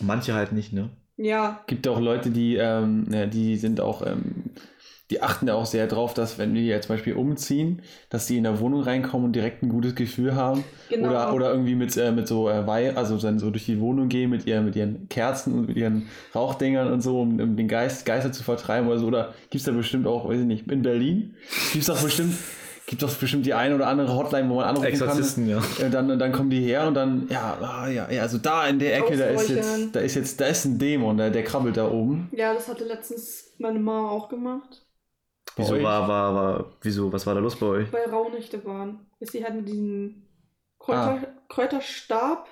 Manche 0.00 0.34
halt 0.34 0.52
nicht, 0.52 0.72
ne? 0.72 0.90
Ja, 1.22 1.60
gibt 1.66 1.86
auch 1.86 2.00
Leute, 2.00 2.30
die, 2.30 2.56
ähm, 2.56 3.06
ja, 3.12 3.26
die 3.26 3.56
sind 3.56 3.80
auch, 3.80 4.06
ähm, 4.06 4.44
die 5.10 5.22
achten 5.22 5.46
da 5.46 5.54
auch 5.54 5.66
sehr 5.66 5.86
drauf, 5.86 6.14
dass 6.14 6.38
wenn 6.38 6.54
wir 6.54 6.62
jetzt 6.62 6.86
zum 6.86 6.96
Beispiel 6.96 7.12
umziehen, 7.12 7.82
dass 8.08 8.26
die 8.26 8.38
in 8.38 8.44
der 8.44 8.58
Wohnung 8.58 8.82
reinkommen 8.82 9.26
und 9.26 9.36
direkt 9.36 9.62
ein 9.62 9.68
gutes 9.68 9.94
Gefühl 9.94 10.34
haben. 10.34 10.64
genau. 10.88 11.08
Oder, 11.08 11.34
oder 11.34 11.50
irgendwie 11.50 11.74
mit, 11.74 11.94
äh, 11.98 12.10
mit 12.10 12.26
so 12.26 12.48
äh, 12.48 12.66
Weih, 12.66 12.96
also 12.96 13.18
dann 13.18 13.38
so 13.38 13.50
durch 13.50 13.66
die 13.66 13.80
Wohnung 13.80 14.08
gehen 14.08 14.30
mit, 14.30 14.46
ihr, 14.46 14.62
mit 14.62 14.76
ihren 14.76 15.10
Kerzen 15.10 15.52
und 15.52 15.68
mit 15.68 15.76
ihren 15.76 16.08
Rauchdingern 16.34 16.90
und 16.90 17.02
so, 17.02 17.20
um, 17.20 17.38
um 17.38 17.56
den 17.56 17.68
Geist, 17.68 18.06
Geister 18.06 18.32
zu 18.32 18.42
vertreiben 18.42 18.88
oder 18.88 18.98
so. 18.98 19.06
Oder 19.06 19.34
gibt 19.50 19.56
es 19.56 19.64
da 19.64 19.72
bestimmt 19.72 20.06
auch, 20.06 20.26
weiß 20.26 20.40
ich 20.40 20.46
nicht, 20.46 20.70
in 20.70 20.80
Berlin 20.80 21.34
gibt 21.72 21.82
es 21.82 21.86
doch 21.86 22.02
bestimmt, 22.02 22.34
gibt 22.90 23.02
doch 23.04 23.14
bestimmt 23.14 23.46
die 23.46 23.54
eine 23.54 23.76
oder 23.76 23.86
andere 23.86 24.12
Hotline, 24.16 24.50
wo 24.50 24.56
man 24.56 24.64
anrufen 24.64 24.88
Exorzisten, 24.88 25.48
ja. 25.48 25.60
kann. 25.60 25.86
Äh, 25.86 25.90
dann, 25.90 26.18
dann 26.18 26.32
kommen 26.32 26.50
die 26.50 26.60
her 26.60 26.88
und 26.88 26.94
dann, 26.94 27.28
ja, 27.30 27.56
ah, 27.62 27.88
ja, 27.88 28.10
ja, 28.10 28.22
also 28.22 28.36
da 28.36 28.66
in 28.66 28.80
der 28.80 28.96
Ecke, 28.96 29.16
da 29.16 29.26
ist 29.26 29.48
jetzt, 29.48 29.94
da 29.94 30.00
ist 30.00 30.16
jetzt, 30.16 30.40
da 30.40 30.46
ist 30.46 30.64
ein 30.64 30.76
Dämon, 30.80 31.16
der, 31.16 31.30
der 31.30 31.44
krabbelt 31.44 31.76
da 31.76 31.88
oben. 31.88 32.28
ja, 32.32 32.52
das 32.52 32.66
hatte 32.66 32.84
letztens 32.84 33.52
meine 33.58 33.78
Mama 33.78 34.10
auch 34.10 34.28
gemacht, 34.28 34.84
Wieso 35.56 35.74
euch? 35.74 35.84
war, 35.84 36.08
war, 36.08 36.34
war, 36.34 36.72
wieso, 36.82 37.12
was 37.12 37.24
war 37.26 37.34
da 37.34 37.40
los 37.40 37.56
bei 37.56 37.66
euch? 37.66 37.92
weil 37.92 38.10
Rauhnächte 38.10 38.64
waren. 38.64 39.06
Bis 39.20 39.30
sie 39.32 39.44
halt 39.44 39.54
mit 39.54 39.68
diesem 39.68 40.22
Kräuter, 40.80 41.20
Ah. 41.22 41.26
Kräuterstab 41.48 42.48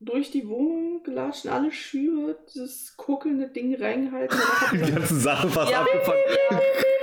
durch 0.00 0.30
die 0.30 0.48
Wohnung 0.48 1.02
gelatscht, 1.02 1.44
in 1.44 1.50
alle 1.50 1.70
Schüre, 1.70 2.36
dieses 2.54 2.96
kuckelnde 2.96 3.48
Ding 3.48 3.74
reingehalten. 3.74 4.38
Die 4.72 4.90
ganzen 4.92 5.20
Sachen 5.20 5.50
fast 5.50 5.70
Ja, 5.70 5.80
abgepackt. 5.80 6.16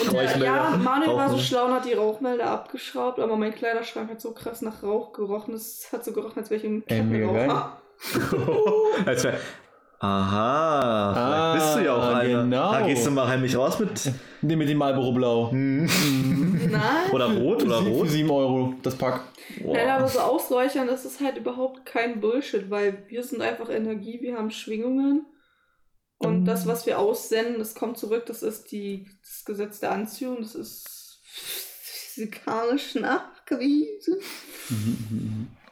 Und 0.00 0.12
der, 0.12 0.22
Rauchmelder. 0.24 0.44
ja, 0.46 0.76
Manuel 0.82 1.16
war 1.16 1.28
so 1.30 1.38
schlau 1.38 1.66
und 1.66 1.72
hat 1.74 1.84
die 1.84 1.92
Rauchmelder 1.94 2.50
abgeschraubt, 2.50 3.18
aber 3.20 3.36
mein 3.36 3.54
Kleiderschrank 3.54 4.10
hat 4.10 4.20
so 4.20 4.32
krass 4.32 4.62
nach 4.62 4.82
Rauch 4.82 5.12
gerochen. 5.12 5.54
Es 5.54 5.88
hat 5.92 6.04
so 6.04 6.12
gerochen, 6.12 6.38
als 6.38 6.50
wäre 6.50 6.58
ich 6.60 6.64
im. 6.64 6.82
Als 9.06 9.24
wär, 9.24 9.34
aha, 9.98 11.12
Ah, 11.16 11.54
bist 11.54 11.76
du 11.76 11.84
ja 11.84 11.96
auch 11.96 12.14
einer. 12.14 12.42
genau. 12.44 12.72
Da 12.72 12.86
gehst 12.86 13.06
du 13.06 13.10
mal 13.10 13.26
heimlich 13.26 13.56
raus 13.56 13.78
mit. 13.80 14.12
Nimm 14.42 14.58
mit 14.58 14.68
dem 14.68 14.78
Marlboro 14.78 15.12
Blau. 15.12 15.50
Nein. 15.52 15.90
Oder 17.12 17.26
rot 17.26 17.62
oder 17.64 17.82
Für 17.82 17.88
rot. 17.88 18.08
7 18.08 18.30
Euro, 18.30 18.74
das 18.82 18.94
Pack. 18.94 19.22
Nein, 19.64 19.88
aber 19.88 20.06
so 20.06 20.20
ausräuchern, 20.20 20.86
das 20.86 21.04
ist 21.04 21.20
halt 21.20 21.38
überhaupt 21.38 21.84
kein 21.86 22.20
Bullshit, 22.20 22.70
weil 22.70 23.02
wir 23.08 23.22
sind 23.24 23.40
einfach 23.42 23.68
Energie, 23.70 24.18
wir 24.22 24.36
haben 24.36 24.50
Schwingungen. 24.50 25.26
Und 26.18 26.40
Mhm. 26.40 26.44
das, 26.44 26.66
was 26.66 26.84
wir 26.86 26.98
aussenden, 26.98 27.58
das 27.58 27.74
kommt 27.74 27.96
zurück, 27.98 28.26
das 28.26 28.42
ist 28.42 28.72
die, 28.72 29.06
das 29.22 29.44
Gesetz 29.44 29.78
der 29.80 29.92
Anziehung, 29.92 30.38
das 30.42 30.54
ist 30.56 31.20
physikalisch 31.22 32.96
nachgewiesen. 32.96 34.16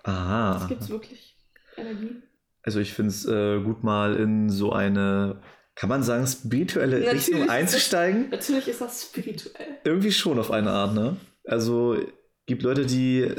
Aha. 0.05 0.59
Es 0.63 0.69
gibt 0.69 0.89
wirklich 0.89 1.37
Energie. 1.77 2.23
Also 2.63 2.81
ich 2.81 2.93
finde 2.93 3.11
es 3.11 3.27
äh, 3.27 3.61
gut 3.61 3.83
mal 3.85 4.17
in 4.17 4.51
so 4.51 4.73
eine, 4.73 5.41
kann 5.75 5.89
man 5.89 6.03
sagen, 6.03 6.27
spirituelle 6.27 6.99
Natürlich 7.01 7.27
Richtung 7.27 7.41
ist 7.43 7.47
das- 7.49 7.55
einzusteigen. 7.57 8.31
Natürlich 8.31 8.69
ist 8.69 8.81
das 8.81 9.03
spirituell. 9.03 9.79
Irgendwie 9.85 10.13
schon 10.13 10.39
auf 10.39 10.51
eine 10.51 10.71
Art, 10.71 10.95
ne? 10.95 11.17
Also 11.45 11.97
gibt 12.47 12.63
Leute, 12.63 12.87
die 12.87 13.31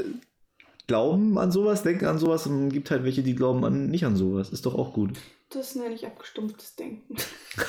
glauben 0.86 1.36
an 1.38 1.50
sowas, 1.52 1.82
denken 1.82 2.06
an 2.06 2.18
sowas 2.18 2.46
und 2.46 2.70
gibt 2.70 2.90
halt 2.90 3.04
welche, 3.04 3.22
die 3.22 3.34
glauben 3.34 3.64
an, 3.64 3.88
nicht 3.90 4.04
an 4.06 4.16
sowas. 4.16 4.48
Ist 4.50 4.64
doch 4.66 4.74
auch 4.74 4.92
gut. 4.94 5.18
Das 5.50 5.74
nenne 5.74 5.94
ich 5.94 6.06
abgestumpftes 6.06 6.76
Denken. 6.76 7.16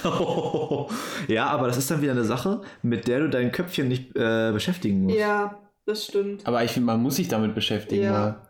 ja, 1.27 1.47
aber 1.47 1.67
das 1.67 1.77
ist 1.77 1.89
dann 1.89 2.01
wieder 2.01 2.11
eine 2.11 2.25
Sache, 2.25 2.61
mit 2.81 3.07
der 3.07 3.19
du 3.21 3.29
dein 3.29 3.51
Köpfchen 3.51 3.87
nicht 3.87 4.15
äh, 4.17 4.51
beschäftigen 4.51 5.03
musst. 5.03 5.17
Ja, 5.17 5.59
das 5.85 6.05
stimmt. 6.05 6.45
Aber 6.45 6.63
ich 6.63 6.71
finde, 6.71 6.87
man 6.87 7.01
muss 7.01 7.15
sich 7.15 7.27
damit 7.29 7.55
beschäftigen. 7.55 8.03
Ja. 8.03 8.23
weil- 8.25 8.49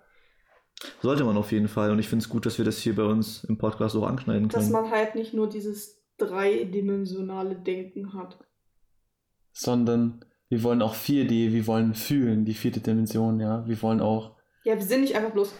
Sollte 1.02 1.26
man 1.26 1.36
auf 1.38 1.52
jeden 1.52 1.68
Fall. 1.68 1.92
Und 1.92 2.00
ich 2.00 2.08
finde 2.08 2.24
es 2.24 2.30
gut, 2.30 2.46
dass 2.46 2.58
wir 2.58 2.64
das 2.66 2.78
hier 2.80 2.96
bei 2.96 3.04
uns 3.04 3.44
im 3.44 3.58
Podcast 3.58 3.96
auch 3.98 4.08
anknallen 4.08 4.48
Dass 4.48 4.62
können. 4.70 4.72
man 4.84 4.90
halt 4.92 5.14
nicht 5.14 5.34
nur 5.34 5.48
dieses 5.50 6.02
dreidimensionale 6.18 7.56
Denken 7.56 8.14
hat. 8.14 8.40
Sondern 9.52 10.24
wir 10.48 10.64
wollen 10.64 10.82
auch 10.82 10.96
4D, 10.96 11.52
wir 11.52 11.68
wollen 11.68 11.94
fühlen, 11.94 12.46
die 12.46 12.54
vierte 12.54 12.80
Dimension, 12.80 13.40
ja. 13.40 13.68
Wir 13.68 13.82
wollen 13.82 14.00
auch. 14.00 14.38
Ja, 14.64 14.76
wir 14.76 14.82
sind 14.84 15.02
nicht 15.02 15.16
einfach 15.16 15.32
bloß 15.32 15.54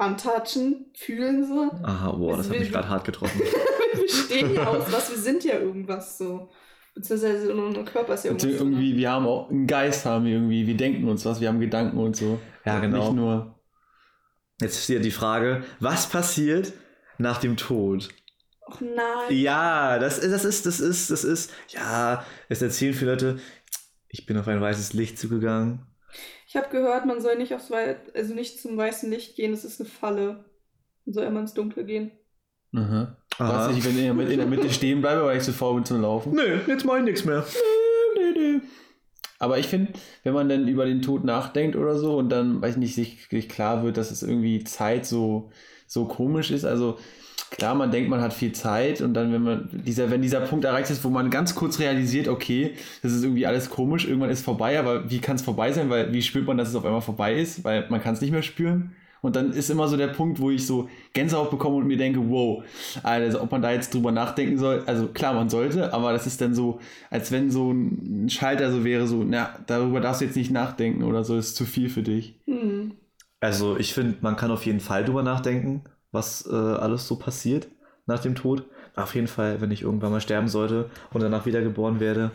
antatschen, 0.00 0.86
fühlen 0.94 1.46
so. 1.46 1.70
Aha, 1.82 2.12
boah, 2.12 2.36
das 2.36 2.50
hat 2.50 2.58
mich 2.58 2.70
gerade 2.72 2.88
hart 2.88 3.04
getroffen. 3.04 3.40
wir 3.94 4.02
bestehen 4.02 4.54
ja 4.54 4.66
aus 4.66 4.90
was, 4.90 5.10
wir 5.10 5.18
sind 5.18 5.44
ja 5.44 5.58
irgendwas 5.58 6.18
so. 6.18 6.50
Beziehungsweise 6.94 7.54
unser 7.54 7.84
Körper 7.84 8.14
ist 8.14 8.24
ja 8.24 8.32
Und 8.32 8.42
irgendwas. 8.42 8.60
irgendwie, 8.60 8.96
wir 8.96 9.10
haben 9.10 9.26
auch 9.26 9.48
einen 9.48 9.66
Geist, 9.66 10.04
haben 10.04 10.24
wir 10.24 10.32
irgendwie, 10.32 10.66
wir 10.66 10.76
denken 10.76 11.08
uns 11.08 11.24
was, 11.24 11.40
wir 11.40 11.48
haben 11.48 11.60
Gedanken 11.60 11.98
und 11.98 12.16
so. 12.16 12.38
Ja, 12.64 12.80
genau. 12.80 13.04
Nicht 13.04 13.14
nur. 13.14 13.60
Jetzt 14.60 14.76
ist 14.76 14.88
ja 14.88 14.98
die 14.98 15.10
Frage, 15.10 15.64
was 15.78 16.08
passiert 16.08 16.72
nach 17.18 17.38
dem 17.38 17.56
Tod? 17.56 18.08
Ach 18.68 18.80
nein. 18.80 19.36
Ja, 19.36 19.98
das 19.98 20.18
ist, 20.18 20.32
das 20.32 20.44
ist, 20.44 20.66
das 20.66 20.80
ist, 20.80 21.10
das 21.10 21.24
ist, 21.24 21.52
ja, 21.68 22.24
es 22.48 22.60
erzählen 22.60 22.94
viele 22.94 23.12
Leute, 23.12 23.38
ich 24.08 24.26
bin 24.26 24.36
auf 24.36 24.48
ein 24.48 24.60
weißes 24.60 24.92
Licht 24.92 25.18
zugegangen. 25.18 25.86
Ich 26.50 26.56
habe 26.56 26.68
gehört, 26.68 27.06
man 27.06 27.20
soll 27.20 27.36
nicht 27.38 27.54
aufs 27.54 27.70
Wei 27.70 27.94
also 28.12 28.34
nicht 28.34 28.60
zum 28.60 28.76
weißen 28.76 29.08
Licht 29.08 29.36
gehen, 29.36 29.52
das 29.52 29.64
ist 29.64 29.80
eine 29.80 29.88
Falle. 29.88 30.44
Man 31.04 31.12
soll 31.14 31.24
immer 31.24 31.38
ins 31.38 31.54
Dunkle 31.54 31.84
gehen. 31.84 32.10
Aha. 32.74 33.16
Aha. 33.38 33.68
Was 33.68 33.76
ich, 33.76 33.84
wenn 33.84 33.92
ich 33.92 33.98
in 33.98 34.04
der 34.06 34.14
Mitte- 34.14 34.32
in 34.32 34.38
der 34.40 34.48
Mitte 34.48 34.68
stehen 34.72 35.00
bleibe, 35.00 35.22
weil 35.24 35.36
ich 35.38 35.44
zu 35.44 35.52
faul 35.52 35.76
bin 35.76 35.84
zum 35.84 36.02
Laufen. 36.02 36.32
Nö, 36.34 36.58
jetzt 36.66 36.84
mach 36.84 36.96
ich 36.96 37.04
nichts 37.04 37.24
mehr. 37.24 37.46
Aber 39.38 39.58
ich 39.58 39.68
finde, 39.68 39.92
wenn 40.24 40.34
man 40.34 40.48
dann 40.48 40.66
über 40.66 40.86
den 40.86 41.02
Tod 41.02 41.22
nachdenkt 41.22 41.76
oder 41.76 41.96
so 41.96 42.16
und 42.16 42.30
dann, 42.30 42.60
weiß 42.60 42.72
ich 42.72 42.78
nicht, 42.78 42.94
sich, 42.96 43.28
sich 43.30 43.48
klar 43.48 43.84
wird, 43.84 43.96
dass 43.96 44.10
es 44.10 44.24
irgendwie 44.24 44.64
Zeit 44.64 45.06
so, 45.06 45.52
so 45.86 46.06
komisch 46.06 46.50
ist, 46.50 46.64
also 46.64 46.98
klar, 47.50 47.74
man 47.74 47.90
denkt, 47.90 48.08
man 48.08 48.20
hat 48.20 48.32
viel 48.32 48.52
Zeit 48.52 49.00
und 49.00 49.14
dann, 49.14 49.32
wenn 49.32 49.42
man 49.42 49.68
dieser, 49.84 50.10
wenn 50.10 50.22
dieser 50.22 50.40
Punkt 50.40 50.64
erreicht 50.64 50.90
ist, 50.90 51.04
wo 51.04 51.10
man 51.10 51.30
ganz 51.30 51.54
kurz 51.54 51.78
realisiert, 51.78 52.28
okay, 52.28 52.74
das 53.02 53.12
ist 53.12 53.22
irgendwie 53.22 53.46
alles 53.46 53.70
komisch, 53.70 54.06
irgendwann 54.06 54.30
ist 54.30 54.44
vorbei, 54.44 54.78
aber 54.78 55.10
wie 55.10 55.18
kann 55.18 55.36
es 55.36 55.42
vorbei 55.42 55.72
sein? 55.72 55.90
Weil 55.90 56.12
wie 56.12 56.22
spürt 56.22 56.46
man, 56.46 56.56
dass 56.56 56.68
es 56.68 56.74
auf 56.74 56.84
einmal 56.84 57.00
vorbei 57.00 57.34
ist? 57.34 57.64
Weil 57.64 57.86
man 57.90 58.00
kann 58.02 58.14
es 58.14 58.20
nicht 58.20 58.30
mehr 58.30 58.42
spüren. 58.42 58.94
Und 59.22 59.36
dann 59.36 59.52
ist 59.52 59.68
immer 59.68 59.86
so 59.86 59.96
der 59.96 60.08
Punkt, 60.08 60.40
wo 60.40 60.50
ich 60.50 60.66
so 60.66 60.88
Gänsehaut 61.12 61.50
bekomme 61.50 61.76
und 61.76 61.86
mir 61.86 61.98
denke, 61.98 62.20
wow, 62.30 62.64
also 63.02 63.42
ob 63.42 63.52
man 63.52 63.60
da 63.60 63.70
jetzt 63.70 63.92
drüber 63.92 64.12
nachdenken 64.12 64.58
soll, 64.58 64.82
also 64.86 65.08
klar, 65.08 65.34
man 65.34 65.50
sollte, 65.50 65.92
aber 65.92 66.12
das 66.12 66.26
ist 66.26 66.40
dann 66.40 66.54
so, 66.54 66.80
als 67.10 67.30
wenn 67.30 67.50
so 67.50 67.70
ein 67.70 68.30
Schalter 68.30 68.72
so 68.72 68.82
wäre, 68.82 69.06
so, 69.06 69.22
na, 69.22 69.58
darüber 69.66 70.00
darfst 70.00 70.22
du 70.22 70.24
jetzt 70.24 70.36
nicht 70.36 70.50
nachdenken 70.50 71.02
oder 71.02 71.24
so, 71.24 71.36
ist 71.36 71.54
zu 71.54 71.66
viel 71.66 71.90
für 71.90 72.02
dich. 72.02 72.40
Hm. 72.46 72.92
Also 73.40 73.76
ich 73.76 73.92
finde, 73.92 74.16
man 74.20 74.36
kann 74.36 74.50
auf 74.50 74.64
jeden 74.64 74.80
Fall 74.80 75.04
drüber 75.04 75.22
nachdenken, 75.22 75.84
was 76.12 76.46
äh, 76.46 76.54
alles 76.54 77.06
so 77.06 77.16
passiert 77.16 77.68
nach 78.06 78.20
dem 78.20 78.34
Tod. 78.34 78.64
Auf 78.96 79.14
jeden 79.14 79.28
Fall, 79.28 79.60
wenn 79.60 79.70
ich 79.70 79.82
irgendwann 79.82 80.10
mal 80.12 80.20
sterben 80.20 80.48
sollte 80.48 80.90
und 81.12 81.22
danach 81.22 81.46
wiedergeboren 81.46 82.00
werde, 82.00 82.32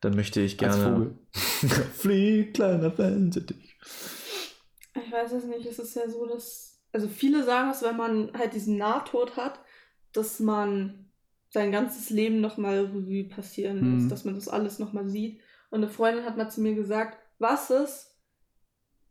dann 0.00 0.14
möchte 0.14 0.40
ich 0.40 0.58
gerne. 0.58 1.16
Flieg, 1.32 2.54
kleiner 2.54 2.96
Wellensittich. 2.98 3.76
Ich 4.94 5.12
weiß 5.12 5.32
es 5.32 5.44
nicht, 5.44 5.66
es 5.66 5.78
ist 5.78 5.96
ja 5.96 6.08
so, 6.08 6.26
dass. 6.26 6.80
Also 6.92 7.08
viele 7.08 7.42
sagen 7.44 7.70
es, 7.70 7.82
wenn 7.82 7.96
man 7.96 8.32
halt 8.36 8.52
diesen 8.52 8.76
Nahtod 8.76 9.36
hat, 9.36 9.58
dass 10.12 10.40
man 10.40 11.10
sein 11.48 11.72
ganzes 11.72 12.10
Leben 12.10 12.40
nochmal 12.40 12.80
Revue 12.86 13.24
passieren 13.24 13.80
Hm. 13.80 13.94
lässt, 13.98 14.12
dass 14.12 14.24
man 14.24 14.34
das 14.34 14.48
alles 14.48 14.78
nochmal 14.78 15.08
sieht. 15.08 15.40
Und 15.70 15.82
eine 15.82 15.88
Freundin 15.88 16.24
hat 16.24 16.36
mal 16.36 16.50
zu 16.50 16.60
mir 16.60 16.74
gesagt, 16.74 17.18
was 17.38 17.70
ist, 17.70 18.18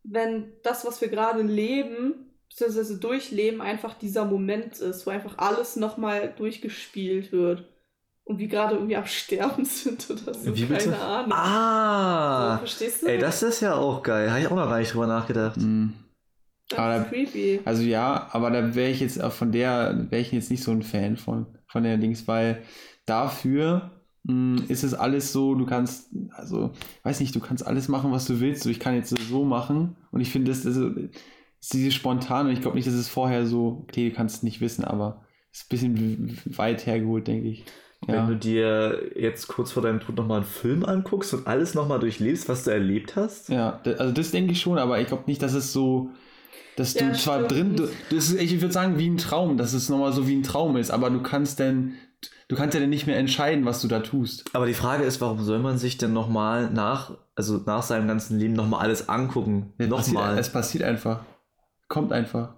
wenn 0.04 0.52
das, 0.62 0.84
was 0.84 1.00
wir 1.00 1.08
gerade 1.08 1.42
leben, 1.42 2.31
beziehungsweise 2.52 2.98
durchleben, 2.98 3.60
einfach 3.60 3.94
dieser 3.94 4.24
Moment 4.24 4.78
ist, 4.78 5.06
wo 5.06 5.10
einfach 5.10 5.38
alles 5.38 5.76
nochmal 5.76 6.32
durchgespielt 6.36 7.32
wird. 7.32 7.64
Und 8.24 8.38
wir 8.38 8.46
gerade 8.46 8.74
irgendwie 8.76 8.96
am 8.96 9.06
Sterben 9.06 9.64
sind 9.64 10.08
oder 10.10 10.32
so. 10.34 10.54
Wie 10.54 10.64
bitte? 10.64 10.90
Keine 10.90 10.98
Ahnung. 11.00 11.30
So, 11.30 11.36
Ah! 11.36 12.58
verstehst 12.58 13.02
du? 13.02 13.06
Ey, 13.06 13.18
das 13.18 13.42
ist 13.42 13.60
ja 13.60 13.74
auch 13.74 14.02
geil. 14.02 14.30
Habe 14.30 14.40
ich 14.40 14.46
auch 14.46 14.54
noch 14.56 14.68
gar 14.68 14.78
nicht 14.78 14.92
drüber 14.94 15.06
nachgedacht. 15.08 15.56
Mhm. 15.56 15.94
das 16.68 16.78
aber 16.78 16.96
ist 16.98 17.08
creepy. 17.08 17.60
Also 17.64 17.82
ja, 17.82 18.28
aber 18.30 18.50
da 18.50 18.74
wäre 18.74 18.90
ich 18.90 19.00
jetzt 19.00 19.20
auch 19.22 19.32
von 19.32 19.50
der, 19.50 20.06
wäre 20.10 20.22
ich 20.22 20.30
jetzt 20.30 20.50
nicht 20.50 20.62
so 20.62 20.70
ein 20.70 20.82
Fan 20.82 21.16
von, 21.16 21.46
von 21.66 21.82
der 21.82 21.96
Dings, 21.98 22.28
weil 22.28 22.62
dafür 23.06 23.90
mh, 24.24 24.62
ist 24.68 24.84
es 24.84 24.94
alles 24.94 25.32
so, 25.32 25.54
du 25.56 25.66
kannst, 25.66 26.10
also, 26.36 26.70
weiß 27.02 27.18
nicht, 27.20 27.34
du 27.34 27.40
kannst 27.40 27.66
alles 27.66 27.88
machen, 27.88 28.12
was 28.12 28.26
du 28.26 28.38
willst. 28.40 28.62
So, 28.62 28.70
ich 28.70 28.78
kann 28.78 28.94
jetzt 28.94 29.10
so 29.18 29.44
machen 29.44 29.96
und 30.12 30.20
ich 30.20 30.30
finde, 30.30 30.50
das, 30.52 30.62
das 30.62 30.76
ist 31.62 31.72
dieses 31.72 31.94
spontan 31.94 32.46
und 32.46 32.52
ich 32.52 32.60
glaube 32.60 32.76
nicht, 32.76 32.86
dass 32.88 32.94
es 32.94 33.08
vorher 33.08 33.46
so, 33.46 33.84
okay, 33.88 34.10
du 34.10 34.14
kannst 34.14 34.36
es 34.36 34.42
nicht 34.42 34.60
wissen, 34.60 34.84
aber 34.84 35.24
es 35.52 35.60
ist 35.60 35.66
ein 35.66 35.68
bisschen 35.70 36.38
weit 36.56 36.84
hergeholt, 36.86 37.26
denke 37.26 37.48
ich. 37.48 37.64
Wenn 38.04 38.14
Ja. 38.16 38.26
du 38.26 38.36
dir 38.36 39.12
jetzt 39.16 39.46
kurz 39.46 39.70
vor 39.70 39.82
deinem 39.82 40.00
Tod 40.00 40.16
nochmal 40.16 40.38
einen 40.38 40.46
Film 40.46 40.84
anguckst 40.84 41.32
und 41.34 41.46
alles 41.46 41.74
nochmal 41.74 42.00
durchlebst, 42.00 42.48
was 42.48 42.64
du 42.64 42.70
erlebt 42.72 43.14
hast. 43.14 43.48
Ja, 43.48 43.80
also 43.84 44.12
das 44.12 44.32
denke 44.32 44.52
ich 44.52 44.60
schon, 44.60 44.76
aber 44.78 45.00
ich 45.00 45.06
glaube 45.06 45.22
nicht, 45.26 45.40
dass 45.40 45.52
es 45.54 45.72
so, 45.72 46.10
dass 46.74 46.94
du 46.94 47.04
Ja, 47.04 47.12
zwar 47.12 47.44
stimmt. 47.48 47.52
drin, 47.52 47.76
du, 47.76 47.88
das 48.14 48.30
ist, 48.30 48.40
ich 48.40 48.60
würde 48.60 48.72
sagen, 48.72 48.98
wie 48.98 49.08
ein 49.08 49.18
Traum, 49.18 49.56
dass 49.56 49.72
es 49.72 49.88
nochmal 49.88 50.12
so 50.12 50.26
wie 50.26 50.34
ein 50.34 50.42
Traum 50.42 50.76
ist, 50.76 50.90
aber 50.90 51.10
du 51.10 51.22
kannst 51.22 51.60
denn, 51.60 51.92
du 52.48 52.56
kannst 52.56 52.74
ja 52.74 52.80
dann 52.80 52.90
nicht 52.90 53.06
mehr 53.06 53.18
entscheiden, 53.18 53.64
was 53.66 53.80
du 53.82 53.86
da 53.86 54.00
tust. 54.00 54.50
Aber 54.52 54.66
die 54.66 54.74
Frage 54.74 55.04
ist, 55.04 55.20
warum 55.20 55.40
soll 55.44 55.60
man 55.60 55.78
sich 55.78 55.96
denn 55.96 56.12
nochmal 56.12 56.70
nach, 56.72 57.16
also 57.36 57.58
nach 57.66 57.82
seinem 57.84 58.08
ganzen 58.08 58.36
Leben 58.36 58.54
nochmal 58.54 58.80
alles 58.80 59.08
angucken? 59.08 59.74
Passiert, 59.78 59.90
Nochmal. 59.90 60.38
es 60.38 60.50
passiert 60.50 60.82
einfach. 60.82 61.24
Kommt 61.92 62.10
einfach. 62.10 62.54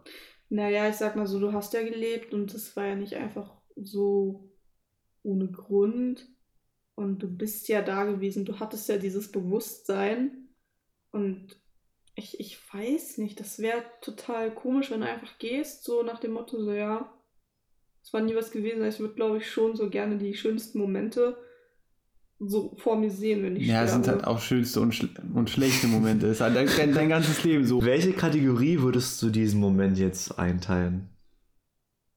Naja, 0.48 0.88
ich 0.88 0.94
sag 0.94 1.16
mal 1.16 1.26
so, 1.26 1.40
du 1.40 1.52
hast 1.52 1.72
ja 1.72 1.82
gelebt 1.82 2.32
und 2.32 2.54
das 2.54 2.76
war 2.76 2.86
ja 2.86 2.94
nicht 2.94 3.14
einfach 3.14 3.52
so 3.74 4.48
ohne 5.24 5.50
Grund. 5.50 6.28
Und 6.94 7.18
du 7.18 7.28
bist 7.28 7.66
ja 7.66 7.82
da 7.82 8.04
gewesen, 8.04 8.44
du 8.44 8.60
hattest 8.60 8.88
ja 8.88 8.96
dieses 8.96 9.32
Bewusstsein. 9.32 10.50
Und 11.10 11.60
ich, 12.14 12.38
ich 12.38 12.72
weiß 12.72 13.18
nicht, 13.18 13.40
das 13.40 13.58
wäre 13.58 13.82
total 14.02 14.54
komisch, 14.54 14.92
wenn 14.92 15.00
du 15.00 15.08
einfach 15.08 15.36
gehst, 15.38 15.82
so 15.82 16.04
nach 16.04 16.20
dem 16.20 16.34
Motto, 16.34 16.62
so 16.62 16.70
ja, 16.70 17.12
es 18.04 18.12
war 18.12 18.20
nie 18.20 18.36
was 18.36 18.52
gewesen. 18.52 18.84
Ich 18.84 19.00
würde, 19.00 19.14
glaube 19.14 19.38
ich, 19.38 19.50
schon 19.50 19.74
so 19.74 19.90
gerne 19.90 20.16
die 20.16 20.34
schönsten 20.34 20.78
Momente 20.78 21.36
so 22.48 22.74
vor 22.78 22.96
mir 22.96 23.10
sehen, 23.10 23.42
wenn 23.42 23.56
ich 23.56 23.66
Ja, 23.66 23.84
es 23.84 23.92
sind 23.92 24.04
sterbe. 24.04 24.22
halt 24.22 24.28
auch 24.28 24.40
schönste 24.40 24.80
und, 24.80 24.94
schl 24.94 25.08
und 25.34 25.50
schlechte 25.50 25.86
Momente. 25.86 26.26
Es 26.26 26.34
ist 26.36 26.40
halt 26.40 26.56
dein, 26.56 26.68
dein, 26.76 26.92
dein 26.94 27.08
ganzes 27.08 27.42
Leben 27.44 27.64
so. 27.66 27.84
Welche 27.84 28.12
Kategorie 28.12 28.80
würdest 28.80 29.20
du 29.22 29.30
diesen 29.30 29.60
Moment 29.60 29.98
jetzt 29.98 30.38
einteilen? 30.38 31.08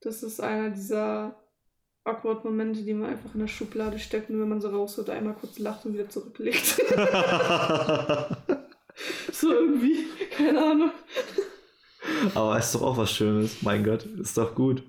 Das 0.01 0.23
ist 0.23 0.39
einer 0.39 0.69
dieser 0.69 1.35
awkward 2.03 2.45
Momente, 2.45 2.83
die 2.83 2.93
man 2.93 3.09
einfach 3.09 3.33
in 3.33 3.41
der 3.41 3.47
Schublade 3.47 3.99
steckt 3.99 4.29
und 4.29 4.39
wenn 4.39 4.47
man 4.47 4.61
so 4.61 4.69
rausholt, 4.69 5.09
einmal 5.09 5.33
kurz 5.33 5.59
lacht 5.59 5.85
und 5.85 5.93
wieder 5.93 6.07
zurücklegt. 6.09 6.65
so 9.33 9.51
irgendwie, 9.51 10.05
keine 10.37 10.63
Ahnung. 10.63 10.91
Aber 12.33 12.57
ist 12.57 12.73
doch 12.73 12.81
auch 12.81 12.97
was 12.97 13.11
Schönes. 13.11 13.61
Mein 13.61 13.83
Gott, 13.83 14.03
ist 14.05 14.37
doch 14.37 14.55
gut. 14.55 14.83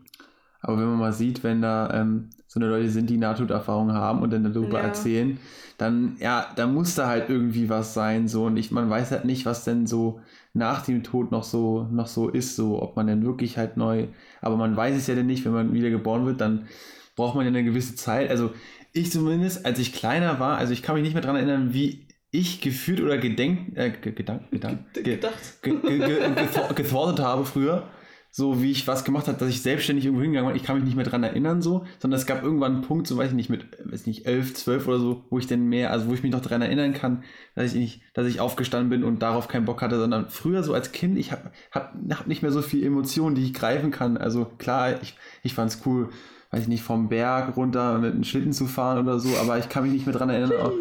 Aber 0.60 0.78
wenn 0.78 0.86
man 0.88 0.98
mal 0.98 1.12
sieht, 1.12 1.44
wenn 1.44 1.62
da 1.62 1.90
ähm, 1.94 2.30
so 2.46 2.58
eine 2.60 2.68
Leute 2.68 2.88
sind, 2.90 3.08
die 3.10 3.16
Nahtoderfahrung 3.18 3.92
haben 3.92 4.22
und 4.22 4.32
dann 4.32 4.42
darüber 4.52 4.78
Ja. 4.78 4.84
erzählen, 4.86 5.38
dann, 5.76 6.16
ja, 6.18 6.46
da 6.56 6.66
muss 6.66 6.96
da 6.96 7.06
halt 7.06 7.28
irgendwie 7.30 7.68
was 7.68 7.94
sein, 7.94 8.26
so. 8.26 8.46
Und 8.46 8.56
ich, 8.56 8.72
man 8.72 8.90
weiß 8.90 9.12
halt 9.12 9.24
nicht, 9.24 9.46
was 9.46 9.62
denn 9.64 9.86
so 9.86 10.20
nach 10.54 10.82
dem 10.84 11.04
Tod 11.04 11.30
noch 11.30 11.44
so, 11.44 11.86
noch 11.92 12.08
so 12.08 12.28
ist, 12.28 12.56
so, 12.56 12.82
ob 12.82 12.96
man 12.96 13.06
denn 13.06 13.24
wirklich 13.24 13.56
halt 13.58 13.76
neu, 13.76 14.08
aber 14.40 14.56
man 14.56 14.76
weiß 14.76 14.96
es 14.96 15.06
ja 15.06 15.14
dann 15.14 15.26
nicht, 15.26 15.44
wenn 15.44 15.52
man 15.52 15.72
wieder 15.72 15.90
geboren 15.90 16.26
wird, 16.26 16.40
dann 16.40 16.66
braucht 17.14 17.36
man 17.36 17.44
ja 17.44 17.48
eine 17.48 17.62
gewisse 17.62 17.94
Zeit. 17.94 18.28
Also 18.30 18.50
ich 18.92 19.12
zumindest, 19.12 19.64
als 19.64 19.78
ich 19.78 19.92
kleiner 19.92 20.40
war, 20.40 20.56
also 20.58 20.72
ich 20.72 20.82
kann 20.82 20.94
mich 20.96 21.04
nicht 21.04 21.12
mehr 21.12 21.22
daran 21.22 21.36
erinnern, 21.36 21.72
wie 21.74 22.06
ich 22.32 22.60
gefühlt 22.60 23.00
oder 23.00 23.16
gedenkt, 23.18 23.76
äh, 23.76 23.90
ge- 23.90 24.12
gedank, 24.12 24.50
gedank, 24.50 24.80
ge, 24.94 25.02
Gedacht. 25.04 25.62
ge, 25.62 25.76
ge, 25.80 25.98
ge, 25.98 26.18
gethor- 26.34 26.74
gethortet 26.74 27.24
habe 27.24 27.44
früher, 27.44 27.84
so 28.30 28.62
wie 28.62 28.70
ich 28.70 28.87
was 28.87 29.04
gemacht 29.04 29.26
habe, 29.26 29.38
dass 29.38 29.49
ich 29.49 29.62
selbstständig 29.62 30.04
irgendwo 30.04 30.23
hingegangen 30.23 30.52
bin. 30.52 30.61
Ich 30.61 30.66
kann 30.66 30.76
mich 30.76 30.85
nicht 30.85 30.97
mehr 30.97 31.04
dran 31.04 31.23
erinnern, 31.23 31.62
so, 31.62 31.87
sondern 31.99 32.20
es 32.20 32.26
gab 32.26 32.42
irgendwann 32.42 32.75
einen 32.75 32.82
Punkt, 32.82 33.06
so 33.06 33.16
weiß 33.16 33.30
ich 33.30 33.37
nicht, 33.37 33.50
mit, 33.50 33.66
weiß 33.85 34.06
nicht, 34.06 34.26
elf, 34.26 34.54
zwölf 34.54 34.87
oder 34.87 34.99
so, 34.99 35.25
wo 35.30 35.38
ich 35.38 35.47
denn 35.47 35.68
mehr, 35.68 35.90
also 35.90 36.08
wo 36.08 36.14
ich 36.14 36.23
mich 36.23 36.32
noch 36.32 36.40
daran 36.40 36.62
erinnern 36.62 36.92
kann, 36.92 37.25
dass 37.54 37.73
ich 37.73 37.80
nicht, 37.80 38.02
dass 38.14 38.26
ich 38.26 38.40
aufgestanden 38.40 38.90
bin 38.90 39.02
und 39.02 39.23
darauf 39.23 39.49
keinen 39.49 39.64
Bock 39.64 39.82
hatte, 39.82 39.99
sondern 39.99 40.28
früher 40.28 40.62
so 40.62 40.75
als 40.75 40.92
Kind, 40.92 41.18
ich 41.18 41.32
habe 41.32 41.50
hab, 41.73 41.94
hab 42.11 42.26
nicht 42.26 42.42
mehr 42.42 42.52
so 42.52 42.62
viel 42.62 42.85
Emotionen, 42.85 43.35
die 43.35 43.44
ich 43.44 43.54
greifen 43.54 43.90
kann. 43.90 44.16
Also 44.16 44.44
klar, 44.58 45.00
ich, 45.02 45.16
ich 45.42 45.54
fand 45.54 45.73
es 45.73 45.82
cool, 45.87 46.11
weiß 46.50 46.62
ich 46.62 46.68
nicht, 46.68 46.82
vom 46.82 47.08
Berg 47.08 47.56
runter 47.56 47.99
mit 47.99 48.12
einem 48.12 48.25
Schlitten 48.25 48.52
zu 48.52 48.66
fahren 48.66 48.99
oder 48.99 49.18
so, 49.18 49.37
aber 49.38 49.58
ich 49.58 49.68
kann 49.68 49.82
mich 49.82 49.92
nicht 49.92 50.06
mehr 50.06 50.14
dran 50.14 50.30
erinnern, 50.30 50.52
ob, 50.62 50.75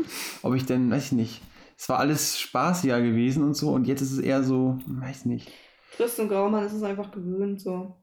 ob 0.43 0.53
ich 0.53 0.65
denn, 0.65 0.91
weiß 0.91 1.07
ich 1.07 1.11
nicht, 1.13 1.41
es 1.77 1.89
war 1.89 1.99
alles 1.99 2.39
spaßiger 2.39 3.01
gewesen 3.01 3.43
und 3.43 3.55
so 3.55 3.69
und 3.69 3.87
jetzt 3.87 4.01
ist 4.01 4.11
es 4.11 4.19
eher 4.19 4.43
so, 4.43 4.79
weiß 4.87 5.25
nicht, 5.25 5.51
Frist 5.97 6.19
und 6.19 6.29
Graumann 6.29 6.65
ist 6.65 6.73
es 6.73 6.83
einfach 6.83 7.11
gewöhnt 7.11 7.59
so. 7.61 7.95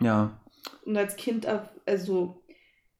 ja. 0.00 0.38
Und 0.86 0.96
als 0.96 1.16
Kind, 1.16 1.44
ab- 1.46 1.74
also 1.86 2.42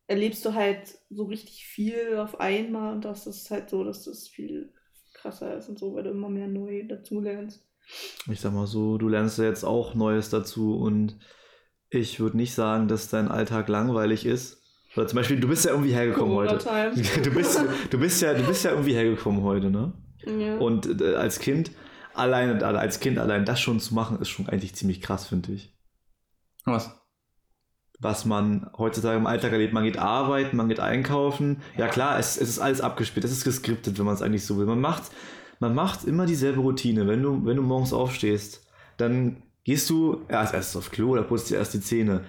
erlebst 0.08 0.44
du 0.44 0.52
halt 0.54 0.98
so 1.10 1.24
richtig 1.24 1.64
viel 1.64 2.16
auf 2.18 2.40
einmal 2.40 2.92
und 2.94 3.04
das 3.04 3.26
ist 3.26 3.50
halt 3.50 3.70
so, 3.70 3.82
dass 3.84 4.04
das 4.04 4.28
viel 4.28 4.72
krasser 5.14 5.56
ist 5.56 5.68
und 5.68 5.78
so, 5.78 5.94
weil 5.94 6.02
du 6.02 6.10
immer 6.10 6.28
mehr 6.28 6.48
neu 6.48 6.86
dazulernst. 6.86 7.64
Ich 8.30 8.40
sag 8.40 8.52
mal 8.52 8.66
so, 8.66 8.98
du 8.98 9.08
lernst 9.08 9.38
ja 9.38 9.44
jetzt 9.44 9.64
auch 9.64 9.94
Neues 9.94 10.28
dazu 10.30 10.76
und 10.76 11.18
ich 11.88 12.18
würde 12.20 12.36
nicht 12.36 12.54
sagen, 12.54 12.88
dass 12.88 13.08
dein 13.08 13.28
Alltag 13.28 13.68
langweilig 13.68 14.26
ist. 14.26 14.60
Oder 14.96 15.06
zum 15.06 15.16
Beispiel, 15.16 15.38
du 15.40 15.48
bist 15.48 15.64
ja 15.64 15.70
irgendwie 15.70 15.92
hergekommen 15.94 16.34
heute. 16.34 16.58
Du 17.22 17.30
bist, 17.30 17.60
du, 17.90 17.98
bist 17.98 18.22
ja, 18.22 18.34
du 18.34 18.44
bist 18.46 18.64
ja 18.64 18.72
irgendwie 18.72 18.94
hergekommen 18.94 19.42
heute, 19.42 19.70
ne? 19.70 19.92
Ja. 20.26 20.58
Und 20.58 21.00
äh, 21.00 21.14
als 21.14 21.38
Kind, 21.38 21.70
allein, 22.14 22.62
als 22.62 23.00
Kind 23.00 23.18
allein 23.18 23.44
das 23.44 23.60
schon 23.60 23.80
zu 23.80 23.94
machen, 23.94 24.20
ist 24.20 24.28
schon 24.28 24.48
eigentlich 24.48 24.74
ziemlich 24.74 25.00
krass, 25.00 25.26
finde 25.26 25.52
ich. 25.52 25.74
Was? 26.64 26.90
Was 27.98 28.24
man 28.24 28.70
heutzutage 28.76 29.16
im 29.16 29.26
Alltag 29.26 29.52
erlebt. 29.52 29.72
Man 29.72 29.84
geht 29.84 29.98
arbeiten, 29.98 30.56
man 30.56 30.68
geht 30.68 30.80
einkaufen. 30.80 31.62
Ja 31.76 31.88
klar, 31.88 32.18
es, 32.18 32.36
es 32.36 32.48
ist 32.48 32.58
alles 32.58 32.80
abgespielt, 32.80 33.24
es 33.24 33.32
ist 33.32 33.44
geskriptet, 33.44 33.98
wenn 33.98 34.06
man 34.06 34.14
es 34.14 34.22
eigentlich 34.22 34.44
so 34.44 34.58
will. 34.58 34.66
Man 34.66 34.80
macht, 34.80 35.04
man 35.60 35.74
macht 35.74 36.04
immer 36.04 36.26
dieselbe 36.26 36.60
Routine. 36.60 37.06
Wenn 37.06 37.22
du, 37.22 37.44
wenn 37.44 37.56
du 37.56 37.62
morgens 37.62 37.92
aufstehst, 37.92 38.66
dann 38.96 39.42
gehst 39.64 39.88
du 39.90 40.24
erst 40.28 40.54
erstes 40.54 40.76
aufs 40.76 40.90
Klo 40.90 41.10
oder 41.10 41.22
putzt 41.22 41.50
dir 41.50 41.58
erst 41.58 41.74
die 41.74 41.80
Zähne. 41.80 42.24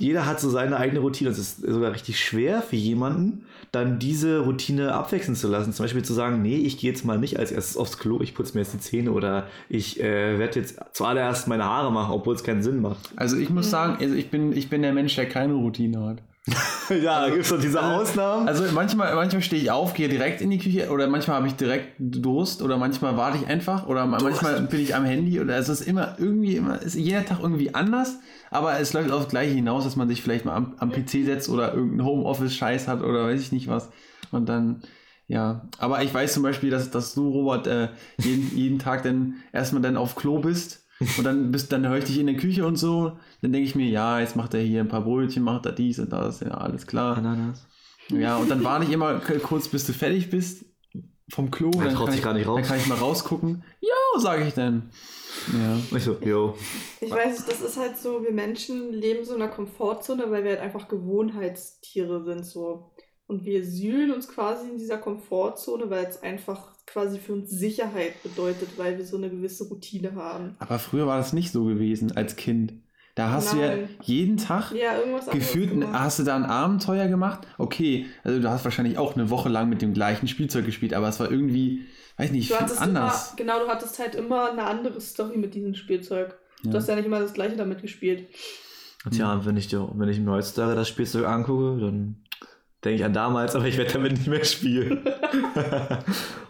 Jeder 0.00 0.26
hat 0.26 0.40
so 0.40 0.50
seine 0.50 0.76
eigene 0.76 1.00
Routine. 1.00 1.30
Es 1.30 1.38
ist 1.38 1.60
sogar 1.60 1.92
richtig 1.92 2.18
schwer 2.18 2.62
für 2.62 2.76
jemanden, 2.76 3.44
dann 3.70 3.98
diese 3.98 4.40
Routine 4.40 4.94
abwechseln 4.94 5.36
zu 5.36 5.46
lassen. 5.46 5.72
Zum 5.72 5.84
Beispiel 5.84 6.02
zu 6.02 6.14
sagen, 6.14 6.42
nee, 6.42 6.56
ich 6.56 6.78
gehe 6.78 6.90
jetzt 6.90 7.04
mal 7.04 7.18
nicht 7.18 7.38
als 7.38 7.52
erstes 7.52 7.76
aufs 7.76 7.98
Klo, 7.98 8.20
ich 8.20 8.34
putze 8.34 8.54
mir 8.54 8.62
jetzt 8.62 8.72
die 8.72 8.80
Zähne 8.80 9.12
oder 9.12 9.46
ich 9.68 10.00
äh, 10.00 10.38
werde 10.38 10.58
jetzt 10.58 10.80
zuallererst 10.92 11.48
meine 11.48 11.64
Haare 11.64 11.92
machen, 11.92 12.12
obwohl 12.12 12.34
es 12.34 12.42
keinen 12.42 12.62
Sinn 12.62 12.80
macht. 12.80 13.10
Also 13.16 13.36
ich 13.36 13.50
muss 13.50 13.70
sagen, 13.70 13.98
also 14.00 14.14
ich 14.14 14.30
bin, 14.30 14.56
ich 14.56 14.70
bin 14.70 14.82
der 14.82 14.92
Mensch, 14.92 15.14
der 15.14 15.28
keine 15.28 15.52
Routine 15.52 16.00
hat. 16.00 16.22
ja, 16.88 17.20
da 17.20 17.28
gibt 17.28 17.42
es 17.42 17.50
doch 17.50 17.60
diese 17.60 17.82
Ausnahmen. 17.82 18.48
Also 18.48 18.64
manchmal, 18.72 19.14
manchmal 19.14 19.42
stehe 19.42 19.60
ich 19.62 19.70
auf, 19.70 19.92
gehe 19.92 20.08
direkt 20.08 20.40
in 20.40 20.50
die 20.50 20.58
Küche 20.58 20.90
oder 20.90 21.06
manchmal 21.06 21.36
habe 21.36 21.46
ich 21.46 21.54
direkt 21.54 21.94
Durst 21.98 22.62
oder 22.62 22.78
manchmal 22.78 23.16
warte 23.16 23.38
ich 23.38 23.46
einfach 23.46 23.86
oder 23.86 24.06
manchmal 24.06 24.62
bin 24.62 24.80
ich 24.80 24.94
am 24.94 25.04
Handy 25.04 25.38
oder 25.40 25.58
es 25.58 25.68
ist 25.68 25.82
immer 25.82 26.16
irgendwie 26.18 26.56
immer, 26.56 26.80
ist 26.80 26.94
jeder 26.94 27.26
Tag 27.26 27.40
irgendwie 27.42 27.74
anders, 27.74 28.18
aber 28.50 28.80
es 28.80 28.94
läuft 28.94 29.12
aufs 29.12 29.28
Gleiche 29.28 29.52
hinaus, 29.52 29.84
dass 29.84 29.96
man 29.96 30.08
sich 30.08 30.22
vielleicht 30.22 30.46
mal 30.46 30.56
am, 30.56 30.74
am 30.78 30.90
PC 30.90 31.24
setzt 31.24 31.50
oder 31.50 31.74
irgendeinen 31.74 32.06
Homeoffice-Scheiß 32.06 32.88
hat 32.88 33.02
oder 33.02 33.26
weiß 33.26 33.40
ich 33.40 33.52
nicht 33.52 33.68
was 33.68 33.90
und 34.30 34.48
dann 34.48 34.82
ja, 35.28 35.68
aber 35.78 36.02
ich 36.02 36.12
weiß 36.12 36.32
zum 36.32 36.42
Beispiel, 36.42 36.70
dass, 36.70 36.90
dass 36.90 37.14
du, 37.14 37.28
Robert, 37.28 37.68
äh, 37.68 37.90
jeden, 38.18 38.50
jeden 38.56 38.78
Tag 38.80 39.04
dann 39.04 39.36
erstmal 39.52 39.80
dann 39.80 39.96
auf 39.96 40.16
Klo 40.16 40.40
bist 40.40 40.79
und 41.00 41.24
dann 41.24 41.50
bist 41.50 41.72
dann 41.72 41.88
höre 41.88 41.98
ich 41.98 42.04
dich 42.04 42.18
in 42.18 42.26
der 42.26 42.36
Küche 42.36 42.66
und 42.66 42.76
so, 42.76 43.18
dann 43.40 43.52
denke 43.52 43.66
ich 43.66 43.74
mir, 43.74 43.88
ja, 43.88 44.20
jetzt 44.20 44.36
macht 44.36 44.54
er 44.54 44.60
hier 44.60 44.80
ein 44.80 44.88
paar 44.88 45.02
Brötchen, 45.02 45.42
macht 45.42 45.66
er 45.66 45.72
dies 45.72 45.98
und 45.98 46.12
das, 46.12 46.40
ja, 46.40 46.50
alles 46.50 46.86
klar. 46.86 47.16
Ananas. 47.16 47.66
Ja, 48.10 48.36
und 48.36 48.50
dann 48.50 48.64
warte 48.64 48.84
ich 48.84 48.92
immer 48.92 49.20
kurz, 49.20 49.68
bis 49.68 49.86
du 49.86 49.92
fertig 49.92 50.30
bist 50.30 50.64
vom 51.30 51.50
Klo. 51.50 51.70
Dann 51.70 51.94
traut 51.94 52.06
kann, 52.06 52.10
sich 52.10 52.16
ich, 52.16 52.24
gar 52.24 52.34
nicht 52.34 52.46
raus. 52.46 52.56
dann 52.56 52.68
kann 52.68 52.78
ich 52.78 52.86
mal 52.86 52.98
rausgucken. 52.98 53.62
Jo, 53.80 54.20
sage 54.20 54.44
ich 54.46 54.54
dann. 54.54 54.90
Ja. 55.52 55.96
Ich 55.96 56.04
so, 56.04 56.16
yo. 56.20 56.56
Ich 57.00 57.10
weiß 57.10 57.38
nicht, 57.38 57.50
das 57.50 57.60
ist 57.60 57.78
halt 57.78 57.96
so, 57.96 58.22
wir 58.22 58.32
Menschen 58.32 58.92
leben 58.92 59.24
so 59.24 59.34
in 59.34 59.42
einer 59.42 59.50
Komfortzone, 59.50 60.30
weil 60.30 60.42
wir 60.42 60.50
halt 60.50 60.60
einfach 60.60 60.88
Gewohnheitstiere 60.88 62.24
sind 62.24 62.44
so. 62.44 62.90
Und 63.26 63.44
wir 63.44 63.64
sühlen 63.64 64.10
uns 64.10 64.26
quasi 64.28 64.68
in 64.68 64.76
dieser 64.76 64.98
Komfortzone, 64.98 65.88
weil 65.88 66.04
es 66.06 66.20
einfach 66.22 66.74
quasi 66.92 67.18
für 67.18 67.32
uns 67.34 67.50
Sicherheit 67.50 68.22
bedeutet, 68.22 68.70
weil 68.76 68.98
wir 68.98 69.04
so 69.04 69.16
eine 69.16 69.30
gewisse 69.30 69.64
Routine 69.68 70.14
haben. 70.14 70.56
Aber 70.58 70.78
früher 70.78 71.06
war 71.06 71.18
das 71.18 71.32
nicht 71.32 71.52
so 71.52 71.64
gewesen 71.64 72.16
als 72.16 72.36
Kind. 72.36 72.74
Da 73.16 73.30
hast 73.30 73.52
du 73.52 73.58
ja 73.58 73.76
Nein. 73.76 73.88
jeden 74.02 74.36
Tag 74.36 74.72
Ja, 74.72 74.94
gefühlt, 75.32 75.72
hast 75.92 76.20
du 76.20 76.22
da 76.22 76.36
ein 76.36 76.44
Abenteuer 76.44 77.08
gemacht? 77.08 77.40
Okay, 77.58 78.06
also 78.24 78.40
du 78.40 78.48
hast 78.48 78.64
wahrscheinlich 78.64 78.98
auch 78.98 79.14
eine 79.14 79.30
Woche 79.30 79.48
lang 79.48 79.68
mit 79.68 79.82
dem 79.82 79.92
gleichen 79.92 80.28
Spielzeug 80.28 80.64
gespielt, 80.64 80.94
aber 80.94 81.08
es 81.08 81.18
war 81.20 81.30
irgendwie, 81.30 81.86
weiß 82.16 82.30
nicht, 82.30 82.50
Du 82.50 82.54
anders. 82.56 82.82
immer, 82.82 83.36
genau, 83.36 83.58
du 83.64 83.68
hattest 83.68 83.98
halt 83.98 84.14
immer 84.14 84.52
eine 84.52 84.62
andere 84.62 85.00
Story 85.00 85.36
mit 85.38 85.54
diesem 85.54 85.74
Spielzeug. 85.74 86.34
Ja. 86.62 86.70
Du 86.70 86.76
hast 86.76 86.88
ja 86.88 86.94
nicht 86.94 87.06
immer 87.06 87.20
das 87.20 87.34
gleiche 87.34 87.56
damit 87.56 87.82
gespielt. 87.82 88.28
Tja, 89.10 89.32
und 89.32 89.44
wenn 89.46 89.56
ich, 89.56 89.68
dir, 89.68 89.90
wenn 89.94 90.08
ich 90.08 90.20
mir 90.20 90.30
heutzutage 90.30 90.74
das 90.74 90.88
Spielzeug 90.88 91.26
angucke, 91.26 91.80
dann 91.80 92.22
denke 92.84 92.96
ich 92.96 93.04
an 93.04 93.12
damals, 93.12 93.54
aber 93.54 93.66
ich 93.66 93.76
werde 93.76 93.92
damit 93.92 94.12
nicht 94.12 94.28
mehr 94.28 94.44
spielen. 94.44 95.00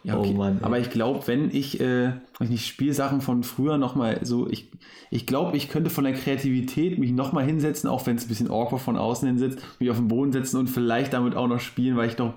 Ja, 0.02 0.16
okay. 0.16 0.30
Oh 0.34 0.38
Mann. 0.38 0.58
ey. 0.58 0.64
Aber 0.64 0.78
ich 0.78 0.88
glaube, 0.88 1.26
wenn 1.26 1.50
ich, 1.54 1.78
äh, 1.78 2.12
nicht, 2.40 2.66
Spielsachen 2.66 3.20
von 3.20 3.42
früher 3.42 3.76
nochmal 3.76 4.20
so, 4.22 4.48
ich, 4.48 4.70
ich 5.10 5.26
glaube, 5.26 5.56
ich 5.58 5.68
könnte 5.68 5.90
von 5.90 6.04
der 6.04 6.14
Kreativität 6.14 6.98
mich 6.98 7.12
nochmal 7.12 7.44
hinsetzen, 7.44 7.90
auch 7.90 8.06
wenn 8.06 8.16
es 8.16 8.24
ein 8.24 8.28
bisschen 8.28 8.50
awkward 8.50 8.80
von 8.80 8.96
außen 8.96 9.28
hinsetzt, 9.28 9.58
mich 9.78 9.90
auf 9.90 9.98
den 9.98 10.08
Boden 10.08 10.32
setzen 10.32 10.56
und 10.56 10.68
vielleicht 10.68 11.12
damit 11.12 11.36
auch 11.36 11.48
noch 11.48 11.60
spielen, 11.60 11.98
weil 11.98 12.08
ich 12.08 12.16
noch 12.16 12.32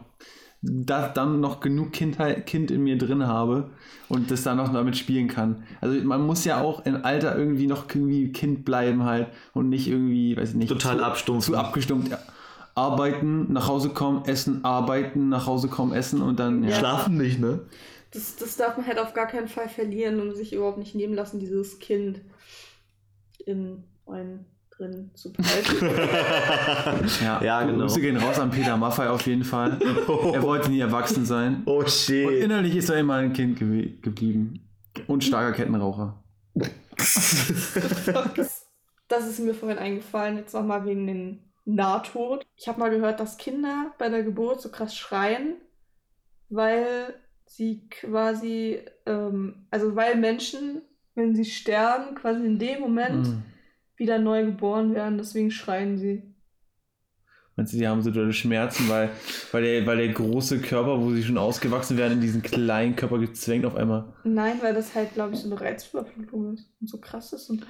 da, 0.62 1.08
dann 1.10 1.40
noch 1.40 1.60
genug 1.60 1.92
Kindheit, 1.92 2.46
Kind 2.46 2.72
in 2.72 2.84
mir 2.84 2.98
drin 2.98 3.28
habe 3.28 3.72
und 4.10 4.32
das 4.32 4.44
dann 4.44 4.58
noch 4.58 4.72
damit 4.72 4.98
spielen 4.98 5.28
kann. 5.28 5.64
Also 5.82 6.02
man 6.04 6.26
muss 6.26 6.46
ja 6.46 6.62
auch 6.62 6.86
im 6.86 7.04
Alter 7.04 7.38
irgendwie 7.38 7.68
noch 7.68 7.86
irgendwie 7.90 8.32
Kind 8.32 8.64
bleiben 8.66 9.04
halt 9.04 9.28
und 9.54 9.70
nicht 9.70 9.88
irgendwie, 9.88 10.36
weiß 10.38 10.50
ich 10.50 10.56
nicht, 10.56 10.70
Total 10.70 10.98
zu, 10.98 11.04
abstumpfen. 11.04 11.54
zu 11.54 11.60
abgestumpft. 11.60 12.12
Ja. 12.12 12.20
Arbeiten, 12.76 13.52
nach 13.54 13.68
Hause 13.68 13.90
kommen, 13.90 14.26
essen, 14.26 14.64
arbeiten, 14.66 15.30
nach 15.30 15.46
Hause 15.46 15.68
kommen, 15.68 15.94
essen 15.94 16.22
und 16.22 16.40
dann, 16.40 16.64
ja. 16.64 16.76
Schlafen 16.76 17.18
nicht, 17.18 17.40
ne? 17.40 17.62
Das, 18.12 18.36
das 18.36 18.56
darf 18.58 18.78
man 18.78 18.86
halt 18.88 19.00
auf 19.00 19.14
gar 19.14 19.28
keinen 19.28 19.48
Fall 19.48 19.70
verlieren 19.70 20.20
und 20.20 20.36
sich 20.36 20.54
überhaupt 20.54 20.78
nicht 20.78 20.94
nehmen 20.96 21.14
lassen, 21.14 21.40
dieses 21.40 21.80
Kind 21.80 22.22
in 23.46 23.84
einen 24.08 24.46
drin 24.72 25.12
zu 25.14 25.32
behalten. 25.34 27.08
Ja, 27.24 27.44
Ja, 27.44 27.64
genau. 27.64 27.82
Grüße 27.86 28.02
gehen 28.02 28.18
raus 28.18 28.40
an 28.40 28.50
Peter 28.50 28.76
Maffei 28.78 29.10
auf 29.10 29.26
jeden 29.28 29.44
Fall. 29.44 29.78
Er 30.34 30.42
wollte 30.42 30.70
nie 30.72 30.80
erwachsen 30.80 31.26
sein. 31.26 31.62
Oh 31.66 31.80
Und 31.80 31.90
shit. 31.90 32.30
innerlich 32.44 32.76
ist 32.76 32.90
er 32.90 32.98
immer 33.00 33.16
ein 33.16 33.34
Kind 33.34 33.60
gew- 33.60 34.00
geblieben. 34.02 34.68
Und 35.08 35.24
starker 35.24 35.52
Kettenraucher. 35.56 36.24
das 39.08 39.28
ist 39.28 39.40
mir 39.40 39.54
vorhin 39.54 39.78
eingefallen, 39.78 40.38
jetzt 40.38 40.54
nochmal 40.54 40.86
wegen 40.86 41.08
den 41.08 41.40
Nahtod. 41.66 42.46
Ich 42.58 42.68
habe 42.68 42.80
mal 42.80 42.90
gehört, 42.90 43.20
dass 43.20 43.38
Kinder 43.38 43.94
bei 43.98 44.10
der 44.10 44.24
Geburt 44.24 44.62
so 44.62 44.70
krass 44.72 44.96
schreien, 44.98 45.56
weil 46.50 47.16
sie 47.46 47.88
quasi, 47.90 48.86
ähm, 49.06 49.68
also 49.72 49.96
weil 49.96 50.16
Menschen, 50.18 50.82
wenn 51.16 51.36
sie 51.36 51.46
sterben, 51.46 52.16
quasi 52.16 52.46
in 52.46 52.60
dem 52.60 52.82
Moment 52.82 53.28
Mhm. 53.28 53.44
wieder 53.98 54.20
neu 54.20 54.46
geboren 54.46 54.94
werden, 54.96 55.18
deswegen 55.18 55.52
schreien 55.52 55.98
sie. 55.98 56.33
Meinst 57.56 57.72
du, 57.74 57.78
die 57.78 57.88
haben 57.88 58.02
so 58.02 58.10
dolle 58.10 58.34
Schmerzen, 58.34 58.90
weil, 58.90 59.10
weil, 59.52 59.62
der, 59.64 59.86
weil 59.86 59.98
der 59.98 60.10
große 60.10 60.60
Körper, 60.60 61.00
wo 61.00 61.12
sie 61.12 61.24
schon 61.24 61.38
ausgewachsen 61.38 61.98
werden, 61.98 62.14
in 62.14 62.22
diesen 62.22 62.42
kleinen 62.42 62.96
Körper 62.96 63.20
gezwängt 63.20 63.64
auf 63.66 63.76
einmal. 63.76 64.06
Nein, 64.24 64.58
weil 64.62 64.74
das 64.74 64.96
halt, 64.96 65.14
glaube 65.14 65.36
ich, 65.36 65.42
so 65.42 65.52
eine 65.52 65.62
Reizüberflutung 65.62 66.56
ist 66.56 66.66
und 66.82 66.90
so 66.90 66.98
krass 66.98 67.32
ist 67.32 67.52
und 67.52 67.66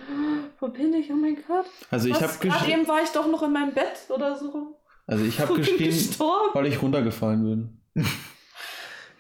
wo 0.60 0.70
bin 0.70 0.94
ich? 0.94 1.12
Oh 1.12 1.16
mein 1.16 1.36
Gott. 1.48 1.66
Also 1.92 2.08
ich 2.08 2.22
habe 2.22 2.32
geschrien, 2.40 2.80
eben 2.80 2.88
war 2.88 3.04
ich 3.04 3.10
doch 3.10 3.30
noch 3.30 3.44
in 3.44 3.52
meinem 3.52 3.74
Bett 3.74 3.98
oder 4.10 4.38
so. 4.38 4.80
also 5.06 5.26
ich 5.26 5.40
hab 5.42 5.50
Und 5.50 5.58
bin 5.58 5.66
geschrien, 5.66 5.90
gestorben. 5.90 6.50
weil 6.54 6.68
ich 6.68 6.82
runtergefallen 6.82 7.44
bin. 7.96 8.06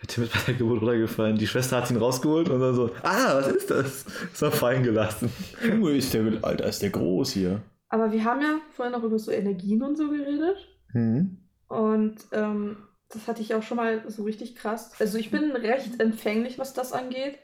Tim 0.07 0.23
ist 0.23 0.33
bei 0.33 0.39
der 0.47 0.55
Geburt 0.55 0.81
runtergefallen. 0.81 1.37
Die 1.37 1.47
Schwester 1.47 1.77
hat 1.77 1.89
ihn 1.89 1.97
rausgeholt 1.97 2.49
und 2.49 2.59
dann 2.59 2.75
so, 2.75 2.89
ah, 3.03 3.35
was 3.35 3.47
ist 3.47 3.69
das? 3.71 4.05
Ist 4.33 4.41
er 4.41 4.51
fallen 4.51 4.83
gelassen. 4.83 5.29
Junge, 5.65 5.91
ist 5.91 6.13
der, 6.13 6.25
Alter, 6.41 6.65
ist 6.65 6.81
der 6.81 6.89
groß 6.89 7.31
hier. 7.31 7.61
Aber 7.93 8.11
wir 8.11 8.23
haben 8.23 8.41
ja 8.41 8.59
vorhin 8.71 8.91
noch 8.91 9.03
über 9.03 9.19
so 9.19 9.29
Energien 9.29 9.83
und 9.83 9.95
so 9.95 10.09
geredet. 10.09 10.57
Mhm. 10.93 11.37
Und 11.67 12.15
ähm, 12.31 12.77
das 13.09 13.27
hatte 13.27 13.43
ich 13.43 13.53
auch 13.53 13.61
schon 13.61 13.77
mal 13.77 14.03
so 14.09 14.23
richtig 14.23 14.55
krass. 14.55 14.93
Also 14.97 15.19
ich 15.19 15.29
bin 15.29 15.51
recht 15.51 15.99
empfänglich, 15.99 16.57
was 16.57 16.73
das 16.73 16.91
angeht. 16.91 17.37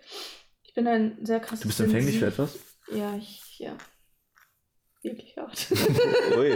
Ich 0.63 0.73
bin 0.73 0.87
ein 0.87 1.23
sehr 1.23 1.39
krasses 1.39 1.59
Du 1.59 1.67
bist 1.67 1.79
empfänglich 1.81 2.17
für 2.17 2.25
etwas? 2.25 2.57
Ja, 2.91 3.15
ich, 3.15 3.59
ja. 3.59 3.77
Wirklich 5.03 5.37
hart. 5.37 5.67
Ui. 6.39 6.51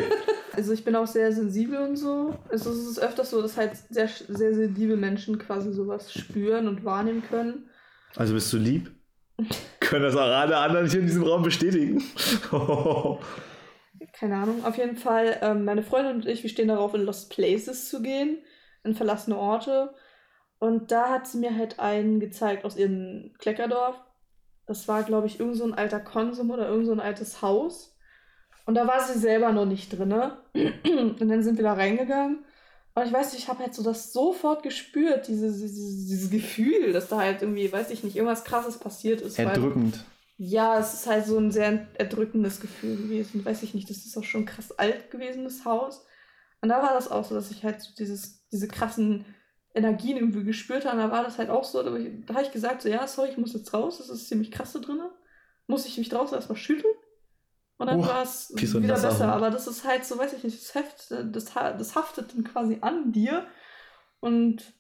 Also 0.53 0.73
ich 0.73 0.83
bin 0.83 0.95
auch 0.95 1.05
sehr 1.05 1.31
sensibel 1.31 1.77
und 1.77 1.95
so. 1.95 2.35
Also 2.49 2.71
es 2.71 2.87
ist 2.87 2.99
öfters 2.99 3.29
so, 3.29 3.43
dass 3.43 3.57
halt 3.57 3.77
sehr, 3.91 4.07
sehr 4.07 4.55
sensible 4.55 4.97
Menschen 4.97 5.37
quasi 5.37 5.71
sowas 5.71 6.11
spüren 6.11 6.67
und 6.67 6.83
wahrnehmen 6.83 7.21
können. 7.29 7.69
Also 8.15 8.33
bist 8.33 8.51
du 8.53 8.57
lieb? 8.57 8.89
Können 9.79 10.01
das 10.01 10.15
auch 10.15 10.21
alle 10.21 10.57
anderen 10.57 10.89
hier 10.89 11.01
in 11.01 11.05
diesem 11.05 11.21
Raum 11.21 11.43
bestätigen? 11.43 12.03
Keine 14.13 14.37
Ahnung. 14.37 14.63
Auf 14.63 14.77
jeden 14.77 14.95
Fall, 14.95 15.37
ähm, 15.41 15.65
meine 15.65 15.83
Freundin 15.83 16.15
und 16.17 16.27
ich, 16.27 16.43
wir 16.43 16.49
stehen 16.49 16.67
darauf, 16.67 16.93
in 16.93 17.01
Lost 17.01 17.31
Places 17.31 17.89
zu 17.89 18.01
gehen, 18.01 18.37
in 18.83 18.95
verlassene 18.95 19.37
Orte. 19.37 19.93
Und 20.59 20.91
da 20.91 21.09
hat 21.09 21.27
sie 21.27 21.39
mir 21.39 21.57
halt 21.57 21.79
einen 21.79 22.19
gezeigt 22.19 22.63
aus 22.63 22.77
ihrem 22.77 23.33
Kleckerdorf. 23.39 23.99
Das 24.65 24.87
war, 24.87 25.03
glaube 25.03 25.27
ich, 25.27 25.39
irgend 25.39 25.57
so 25.57 25.65
ein 25.65 25.73
alter 25.73 25.99
Konsum 25.99 26.51
oder 26.51 26.69
irgend 26.69 26.85
so 26.85 26.93
ein 26.93 27.01
altes 27.01 27.41
Haus. 27.41 27.97
Und 28.65 28.75
da 28.75 28.87
war 28.87 29.03
sie 29.03 29.19
selber 29.19 29.51
noch 29.51 29.65
nicht 29.65 29.89
drin. 29.89 30.13
Und 30.53 31.19
dann 31.19 31.43
sind 31.43 31.57
wir 31.57 31.63
da 31.63 31.73
reingegangen. 31.73 32.45
Und 32.95 33.05
ich 33.05 33.11
weiß 33.11 33.33
nicht, 33.33 33.43
ich 33.43 33.49
habe 33.49 33.59
halt 33.59 33.73
so 33.73 33.83
das 33.83 34.13
sofort 34.13 34.61
gespürt, 34.61 35.27
dieses, 35.27 35.59
dieses, 35.59 36.07
dieses 36.07 36.29
Gefühl, 36.29 36.93
dass 36.93 37.09
da 37.09 37.17
halt 37.17 37.41
irgendwie, 37.41 37.71
weiß 37.71 37.89
ich 37.89 38.03
nicht, 38.03 38.15
irgendwas 38.15 38.43
krasses 38.43 38.77
passiert 38.77 39.21
ist. 39.21 39.39
Erdrückend. 39.39 40.05
Ja, 40.45 40.77
es 40.79 40.93
ist 40.93 41.07
halt 41.07 41.25
so 41.25 41.37
ein 41.37 41.51
sehr 41.51 41.87
erdrückendes 41.97 42.59
Gefühl 42.59 42.97
gewesen. 42.97 43.45
Weiß 43.45 43.63
ich 43.63 43.73
nicht, 43.73 43.89
das 43.89 43.97
ist 44.05 44.17
auch 44.17 44.23
schon 44.23 44.45
krass 44.45 44.71
alt 44.77 45.09
gewesen, 45.11 45.43
das 45.43 45.63
Haus. 45.65 46.05
Und 46.61 46.69
da 46.69 46.81
war 46.81 46.93
das 46.93 47.09
auch 47.11 47.23
so, 47.25 47.35
dass 47.35 47.51
ich 47.51 47.63
halt 47.63 47.81
so 47.81 47.91
dieses, 47.97 48.47
diese 48.49 48.67
krassen 48.67 49.25
Energien 49.73 50.17
irgendwie 50.17 50.43
gespürt 50.43 50.85
habe. 50.85 50.97
Und 50.97 51.03
da 51.03 51.11
war 51.11 51.23
das 51.23 51.37
halt 51.37 51.49
auch 51.49 51.63
so, 51.63 51.81
da, 51.83 51.95
ich- 51.95 52.25
da 52.25 52.33
habe 52.35 52.43
ich 52.45 52.51
gesagt, 52.51 52.81
so, 52.81 52.89
ja, 52.89 53.07
sorry, 53.07 53.29
ich 53.29 53.37
muss 53.37 53.53
jetzt 53.53 53.73
raus, 53.73 53.97
das 53.99 54.09
ist 54.09 54.27
ziemlich 54.27 54.51
krass 54.51 54.73
da 54.73 54.79
drin. 54.79 54.99
Muss 55.67 55.85
ich 55.85 55.97
mich 55.97 56.09
draußen 56.09 56.35
erstmal 56.35 56.57
schütteln. 56.57 56.93
Und 57.77 57.87
dann 57.87 57.99
war 58.07 58.23
es 58.23 58.49
wieder 58.83 58.95
besser. 59.09 59.27
Aber 59.33 59.49
das 59.49 59.67
ist 59.67 59.83
halt 59.85 60.05
so, 60.05 60.17
weiß 60.17 60.33
ich 60.33 60.43
nicht, 60.43 60.59
das, 60.61 60.75
heft, 60.75 61.11
das, 61.11 61.45
das 61.53 61.95
haftet 61.95 62.33
dann 62.33 62.43
quasi 62.43 62.77
an 62.81 63.11
dir. 63.11 63.47
Und 64.19 64.73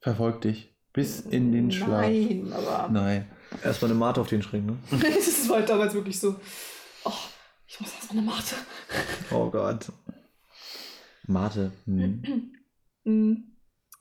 Verfolgt 0.00 0.44
dich. 0.44 0.74
Bis 0.92 1.20
in 1.20 1.52
den 1.52 1.70
Schlaf. 1.70 2.02
Nein, 2.02 2.52
aber 2.52 2.88
Nein. 2.90 3.30
Erstmal 3.64 3.90
eine 3.90 3.98
Mate 3.98 4.20
auf 4.20 4.28
den 4.28 4.42
Schring, 4.42 4.66
ne? 4.66 4.78
das 4.90 5.48
war 5.48 5.56
halt 5.56 5.68
damals 5.68 5.94
wirklich 5.94 6.18
so, 6.18 6.36
oh, 7.04 7.12
ich 7.66 7.80
muss 7.80 7.94
erstmal 7.94 8.22
eine 8.22 8.30
Mate. 8.30 8.54
Oh 9.30 9.50
Gott. 9.50 9.92
Mate. 11.26 11.72
Hm. 11.86 12.52
Mhm. 13.04 13.56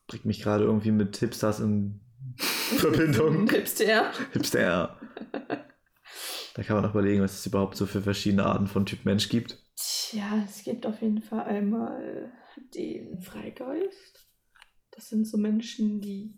Bringt 0.08 0.25
mich 0.25 0.41
gerade 0.41 0.63
irgendwie 0.63 0.91
mit 0.91 1.17
Hipsters 1.17 1.60
in 1.60 2.02
Verbindung. 2.38 3.49
Hipster. 3.49 4.12
Hipster. 4.34 4.99
Da 6.56 6.63
kann 6.63 6.75
man 6.75 6.86
auch 6.86 6.91
überlegen, 6.91 7.21
was 7.21 7.39
es 7.39 7.45
überhaupt 7.45 7.78
so 7.78 7.86
für 7.86 8.02
verschiedene 8.02 8.45
Arten 8.45 8.67
von 8.67 8.86
Typ 8.86 9.06
Mensch 9.06 9.30
gibt. 9.30 9.63
Tja, 9.75 10.43
es 10.45 10.63
gibt 10.63 10.86
auf 10.86 11.02
jeden 11.02 11.21
Fall 11.21 11.43
einmal 11.43 12.32
den 12.75 13.21
Freigeist. 13.21 14.28
Das 14.91 15.10
sind 15.10 15.25
so 15.25 15.38
Menschen, 15.38 16.02
die 16.02 16.38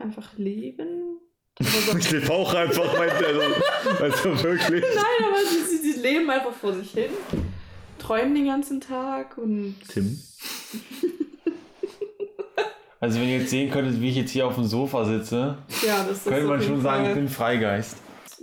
einfach 0.00 0.36
leben. 0.36 1.18
Aber 1.58 1.68
so, 1.68 1.98
Ich 1.98 2.10
lebe 2.10 2.32
auch 2.32 2.54
einfach, 2.54 2.96
mein 2.96 3.10
also, 3.10 3.40
also 4.00 4.42
wirklich. 4.44 4.84
nein, 4.94 5.28
aber 5.28 5.44
sie, 5.44 5.76
sie, 5.76 5.92
sie 5.92 6.00
leben 6.00 6.30
einfach 6.30 6.52
vor 6.52 6.72
sich 6.72 6.92
hin. 6.92 7.10
Träumen 7.98 8.34
den 8.34 8.46
ganzen 8.46 8.80
Tag 8.80 9.36
und. 9.38 9.76
Tim? 9.88 10.18
Also 13.00 13.20
wenn 13.20 13.28
ihr 13.28 13.38
jetzt 13.38 13.50
sehen 13.50 13.70
könntet, 13.70 14.00
wie 14.00 14.08
ich 14.08 14.16
jetzt 14.16 14.32
hier 14.32 14.46
auf 14.46 14.56
dem 14.56 14.64
Sofa 14.64 15.04
sitze, 15.04 15.58
Ja, 15.86 16.04
das 16.04 16.18
ist 16.18 16.26
könnte 16.26 16.48
man 16.48 16.60
schon 16.60 16.80
sagen, 16.80 17.06
ich 17.06 17.14
bin 17.14 17.28
Freigeist. 17.28 17.96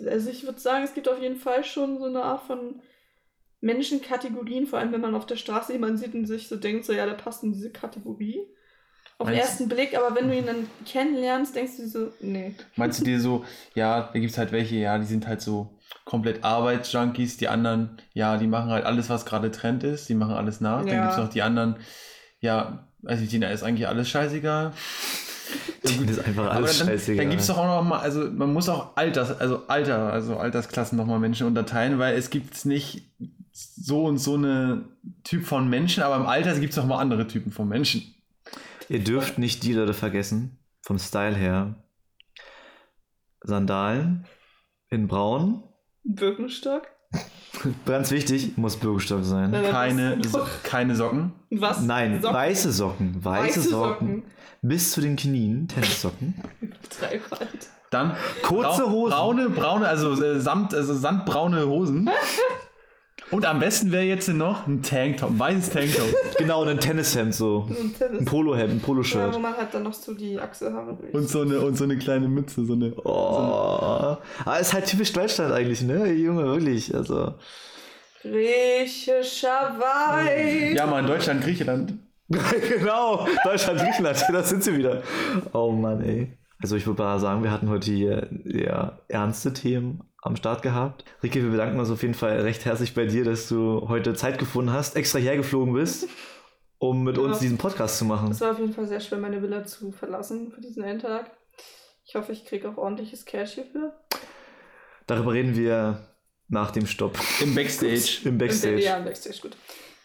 Also 0.05 0.29
ich 0.29 0.45
würde 0.45 0.59
sagen, 0.59 0.83
es 0.83 0.93
gibt 0.93 1.09
auf 1.09 1.21
jeden 1.21 1.35
Fall 1.35 1.63
schon 1.63 1.97
so 1.97 2.05
eine 2.05 2.23
Art 2.23 2.43
von 2.43 2.81
Menschenkategorien, 3.61 4.65
vor 4.65 4.79
allem 4.79 4.93
wenn 4.93 5.01
man 5.01 5.15
auf 5.15 5.25
der 5.25 5.35
Straße 5.35 5.73
jemanden 5.73 5.97
sieht 5.97 6.13
und 6.13 6.25
sich 6.25 6.47
so 6.47 6.55
denkt, 6.55 6.85
so 6.85 6.93
ja, 6.93 7.05
der 7.05 7.15
passt 7.15 7.43
in 7.43 7.51
diese 7.51 7.71
Kategorie. 7.71 8.39
Auf 9.17 9.28
den 9.30 9.38
ersten 9.38 9.69
Blick, 9.69 9.97
aber 9.97 10.13
wenn 10.15 10.28
du 10.28 10.36
ihn 10.38 10.45
dann 10.45 10.67
kennenlernst, 10.86 11.56
denkst 11.56 11.78
du 11.78 11.84
dir 11.84 11.89
so, 11.89 12.12
nee. 12.19 12.54
Meinst 12.75 12.99
du 12.99 13.06
dir 13.06 13.21
so, 13.21 13.45
ja, 13.73 14.10
da 14.13 14.19
gibt 14.19 14.32
es 14.32 14.38
halt 14.38 14.51
welche, 14.51 14.75
ja, 14.75 14.97
die 14.97 15.06
sind 15.06 15.25
halt 15.25 15.41
so 15.41 15.69
komplett 16.04 16.43
Arbeitsjunkies, 16.43 17.38
die 17.38 17.47
anderen, 17.47 17.97
ja, 18.13 18.38
die 18.38 18.47
machen 18.47 18.71
halt 18.71 18.86
alles, 18.86 19.10
was 19.10 19.25
gerade 19.25 19.51
Trend 19.51 19.84
ist, 19.86 20.10
die 20.10 20.15
machen 20.15 20.34
alles 20.34 20.60
nach. 20.60 20.80
Dann 20.80 20.88
Ja. 20.89 21.01
gibt 21.01 21.12
es 21.12 21.17
noch 21.17 21.30
die 21.30 21.41
anderen, 21.43 21.78
ja, 22.41 22.88
also 23.06 23.25
denen 23.25 23.49
ist 23.51 23.63
eigentlich 23.63 23.88
alles 23.88 24.10
scheißegal. 24.10 24.73
Denen 25.88 26.10
ist 26.10 26.19
einfach 26.25 26.45
Aber 26.45 26.56
alles 26.56 26.80
dann, 26.80 26.88
scheißegal. 26.88 27.17
dann 27.23 27.30
gibt 27.30 27.41
es 27.41 27.47
doch 27.47 27.58
auch 27.60 27.67
noch 27.67 27.88
mal, 27.88 27.99
also 27.99 28.21
man 28.32 28.51
muss 28.51 28.67
auch 28.67 28.97
Alters, 28.97 29.39
also 29.39 29.62
Alter, 29.67 30.12
also 30.12 30.38
Altersklassen 30.38 30.97
nochmal 30.97 31.19
Menschen 31.19 31.45
unterteilen, 31.45 31.99
weil 31.99 32.15
es 32.17 32.32
gibt 32.32 32.65
nicht 32.65 33.04
so 33.54 34.06
und 34.06 34.17
so 34.17 34.34
eine 34.34 34.86
Typ 35.23 35.45
von 35.45 35.69
Menschen, 35.69 36.01
aber 36.04 36.15
im 36.15 36.25
Alter 36.25 36.60
gibt 36.60 36.71
es 36.71 36.78
noch 36.78 36.88
mal 36.88 36.97
andere 36.99 37.28
Typen 37.28 37.51
von 37.51 37.69
Menschen. 37.69 38.14
Ihr 38.89 39.04
dürft 39.04 39.38
nicht 39.38 39.63
die 39.63 39.74
Leute 39.74 39.93
vergessen, 39.93 40.60
vom 40.82 41.00
Style 41.00 41.36
her. 41.36 41.76
Sandalen 43.41 44.26
in 44.89 45.08
braun. 45.08 45.63
Birkenstock? 46.04 46.88
Ganz 47.86 48.12
wichtig, 48.12 48.58
muss 48.58 48.78
Bürgerstock 48.78 49.24
sein. 49.24 49.52
Keine, 49.52 50.21
so, 50.24 50.45
keine 50.63 50.95
Socken. 50.95 51.34
Was? 51.50 51.82
Nein, 51.82 52.21
Socken? 52.21 52.36
weiße 52.36 52.71
Socken. 52.71 53.24
Weiße, 53.26 53.60
Weiße 53.60 53.69
Socken. 53.69 54.08
Socken. 54.08 54.24
Bis 54.62 54.91
zu 54.91 55.02
den 55.02 55.15
Knien, 55.15 55.67
Tennissocken. 55.67 56.36
Treibwald. 56.89 57.69
Dann 57.91 58.15
Kurze 58.41 58.89
Hosen. 58.89 59.12
Braune, 59.15 59.50
braune, 59.50 59.88
also 59.88 60.21
äh, 60.21 60.39
Samt, 60.39 60.74
also 60.74 60.93
sandbraune 60.93 61.65
Hosen. 61.67 62.10
Und 63.31 63.45
am 63.45 63.59
besten 63.59 63.91
wäre 63.91 64.03
jetzt 64.03 64.27
noch 64.29 64.67
ein 64.67 64.83
Tanktop, 64.83 65.31
ein 65.31 65.39
weißes 65.39 65.69
Tanktop. 65.71 66.05
Genau, 66.38 66.61
und 66.61 66.67
ein 66.67 66.79
Tennishemd 66.79 67.33
so. 67.33 67.67
So 67.67 67.81
ein 67.81 67.95
Tennis. 67.97 68.19
Ein 68.19 68.25
Polohemd, 68.25 68.71
ein 68.71 68.77
Ja, 68.79 68.85
Poloshirt. 68.85 69.33
wo 69.33 69.39
man 69.39 69.55
halt 69.57 69.73
dann 69.73 69.83
noch 69.83 69.93
so 69.93 70.13
die 70.13 70.39
Achselhaare. 70.39 70.97
Und 71.13 71.27
so 71.29 71.41
eine, 71.41 71.59
und 71.61 71.75
so 71.75 71.85
eine 71.85 71.97
kleine 71.97 72.27
Mütze, 72.27 72.65
so 72.65 72.73
eine. 72.73 72.93
Oh. 73.03 74.17
Aber 74.45 74.59
ist 74.59 74.73
halt 74.73 74.85
typisch 74.85 75.11
Deutschland 75.13 75.53
eigentlich, 75.53 75.81
ne? 75.81 76.11
Junge, 76.13 76.45
wirklich. 76.45 76.93
Also. 76.93 77.33
Griechischer 78.21 79.75
Wein. 79.79 80.75
Ja, 80.75 80.85
mal 80.85 80.99
in 80.99 81.07
Deutschland, 81.07 81.43
Griechenland. 81.43 81.93
genau, 82.27 83.27
Deutschland, 83.43 83.79
Griechenland, 83.79 84.23
da 84.33 84.43
sind 84.43 84.63
sie 84.63 84.75
wieder. 84.75 85.03
Oh 85.53 85.71
Mann, 85.71 86.01
ey. 86.03 86.38
Also 86.61 86.75
ich 86.75 86.88
würde 86.88 87.03
mal 87.03 87.19
sagen, 87.19 87.43
wir 87.43 87.51
hatten 87.51 87.69
heute 87.69 87.91
hier 87.91 88.29
eher 88.45 88.99
ernste 89.07 89.53
Themen 89.53 90.01
am 90.25 90.35
Start 90.35 90.61
gehabt. 90.63 91.05
Rike, 91.21 91.43
wir 91.43 91.51
bedanken 91.51 91.79
uns 91.79 91.89
auf 91.91 92.01
jeden 92.01 92.15
Fall 92.15 92.41
recht 92.41 92.65
herzlich 92.65 92.95
bei 92.95 93.05
dir, 93.05 93.23
dass 93.23 93.47
du 93.47 93.88
heute 93.88 94.13
Zeit 94.15 94.39
gefunden 94.39 94.73
hast, 94.73 94.95
extra 94.95 95.19
hergeflogen 95.19 95.73
bist, 95.73 96.09
um 96.79 97.03
mit 97.03 97.17
Ja. 97.17 97.23
uns 97.23 97.39
diesen 97.39 97.57
Podcast 97.59 97.99
zu 97.99 98.05
machen. 98.05 98.31
Es 98.31 98.41
war 98.41 98.51
auf 98.51 98.59
jeden 98.59 98.73
Fall 98.73 98.88
sehr 98.88 98.99
schwer, 98.99 99.19
meine 99.19 99.41
Villa 99.41 99.63
zu 99.65 99.91
verlassen 99.91 100.51
für 100.51 100.61
diesen 100.61 100.83
einen 100.83 100.99
Tag. 100.99 101.29
Ich 102.05 102.15
hoffe, 102.15 102.31
ich 102.31 102.45
kriege 102.45 102.67
auch 102.69 102.77
ordentliches 102.77 103.25
Cash 103.25 103.53
hierfür. 103.53 103.93
Darüber 105.05 105.33
reden 105.33 105.55
wir 105.55 106.07
nach 106.47 106.71
dem 106.71 106.88
Stopp 106.88 107.17
Im 107.41 107.53
Backstage. 107.53 108.21
im 108.25 108.38
Backstage. 108.38 108.79
Ja, 108.81 108.97
im 108.97 109.05
Backstage, 109.05 109.39
gut. 109.41 109.55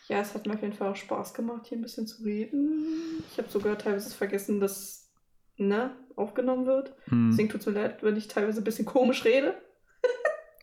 Ja, 0.09 0.21
es 0.21 0.35
hat 0.35 0.47
mir 0.47 0.55
auf 0.55 0.61
jeden 0.63 0.75
Fall 0.75 0.91
auch 0.91 0.97
Spaß 0.97 1.33
gemacht, 1.35 1.67
hier 1.67 1.79
ein 1.79 1.83
bisschen 1.83 2.07
zu 2.07 2.23
reden. 2.25 3.23
Ich 3.33 3.39
habe 3.39 3.49
sogar 3.49 3.79
teilweise 3.79 4.15
vergessen, 4.15 4.61
dass 4.61 5.09
ne, 5.57 5.97
aufgenommen 6.17 6.67
wird. 6.67 6.95
Hm. 7.05 7.29
Deswegen 7.31 7.49
tut 7.49 7.61
es 7.61 7.67
mir 7.67 7.73
leid, 7.73 8.03
wenn 8.03 8.17
ich 8.17 8.29
teilweise 8.29 8.61
ein 8.61 8.65
bisschen 8.65 8.85
komisch 8.87 9.25
rede. 9.25 9.55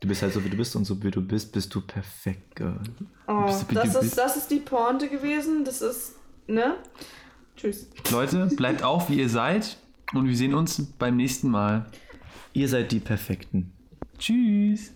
Du 0.08 0.12
bist 0.12 0.22
halt 0.22 0.32
so, 0.34 0.42
wie 0.46 0.50
du 0.50 0.56
bist 0.56 0.74
und 0.78 0.86
so, 0.86 1.04
wie 1.04 1.12
du 1.12 1.20
bist, 1.22 1.52
bist 1.52 1.76
du 1.76 1.82
perfekt, 1.82 2.56
Girl. 2.56 2.80
Oh, 3.28 3.44
Bist 3.46 3.66
du- 3.70 3.76
das, 3.76 3.84
du 3.84 3.90
ist, 3.90 4.00
bist. 4.00 4.18
das 4.18 4.38
ist 4.38 4.50
die 4.50 4.60
Pointe 4.62 5.10
gewesen. 5.10 5.66
Das 5.66 5.82
ist, 5.82 6.14
ne? 6.48 6.76
Tschüss. 7.58 7.88
Leute, 8.10 8.46
bleibt 8.56 8.84
auf, 8.84 9.10
wie 9.10 9.20
ihr 9.20 9.28
seid. 9.28 9.76
Und 10.14 10.26
wir 10.30 10.38
sehen 10.38 10.54
uns 10.54 10.82
beim 10.98 11.18
nächsten 11.18 11.50
Mal. 11.50 11.88
Ihr 12.54 12.70
seid 12.70 12.94
die 12.94 13.02
Perfekten. 13.02 13.74
Tschüss. 14.18 14.94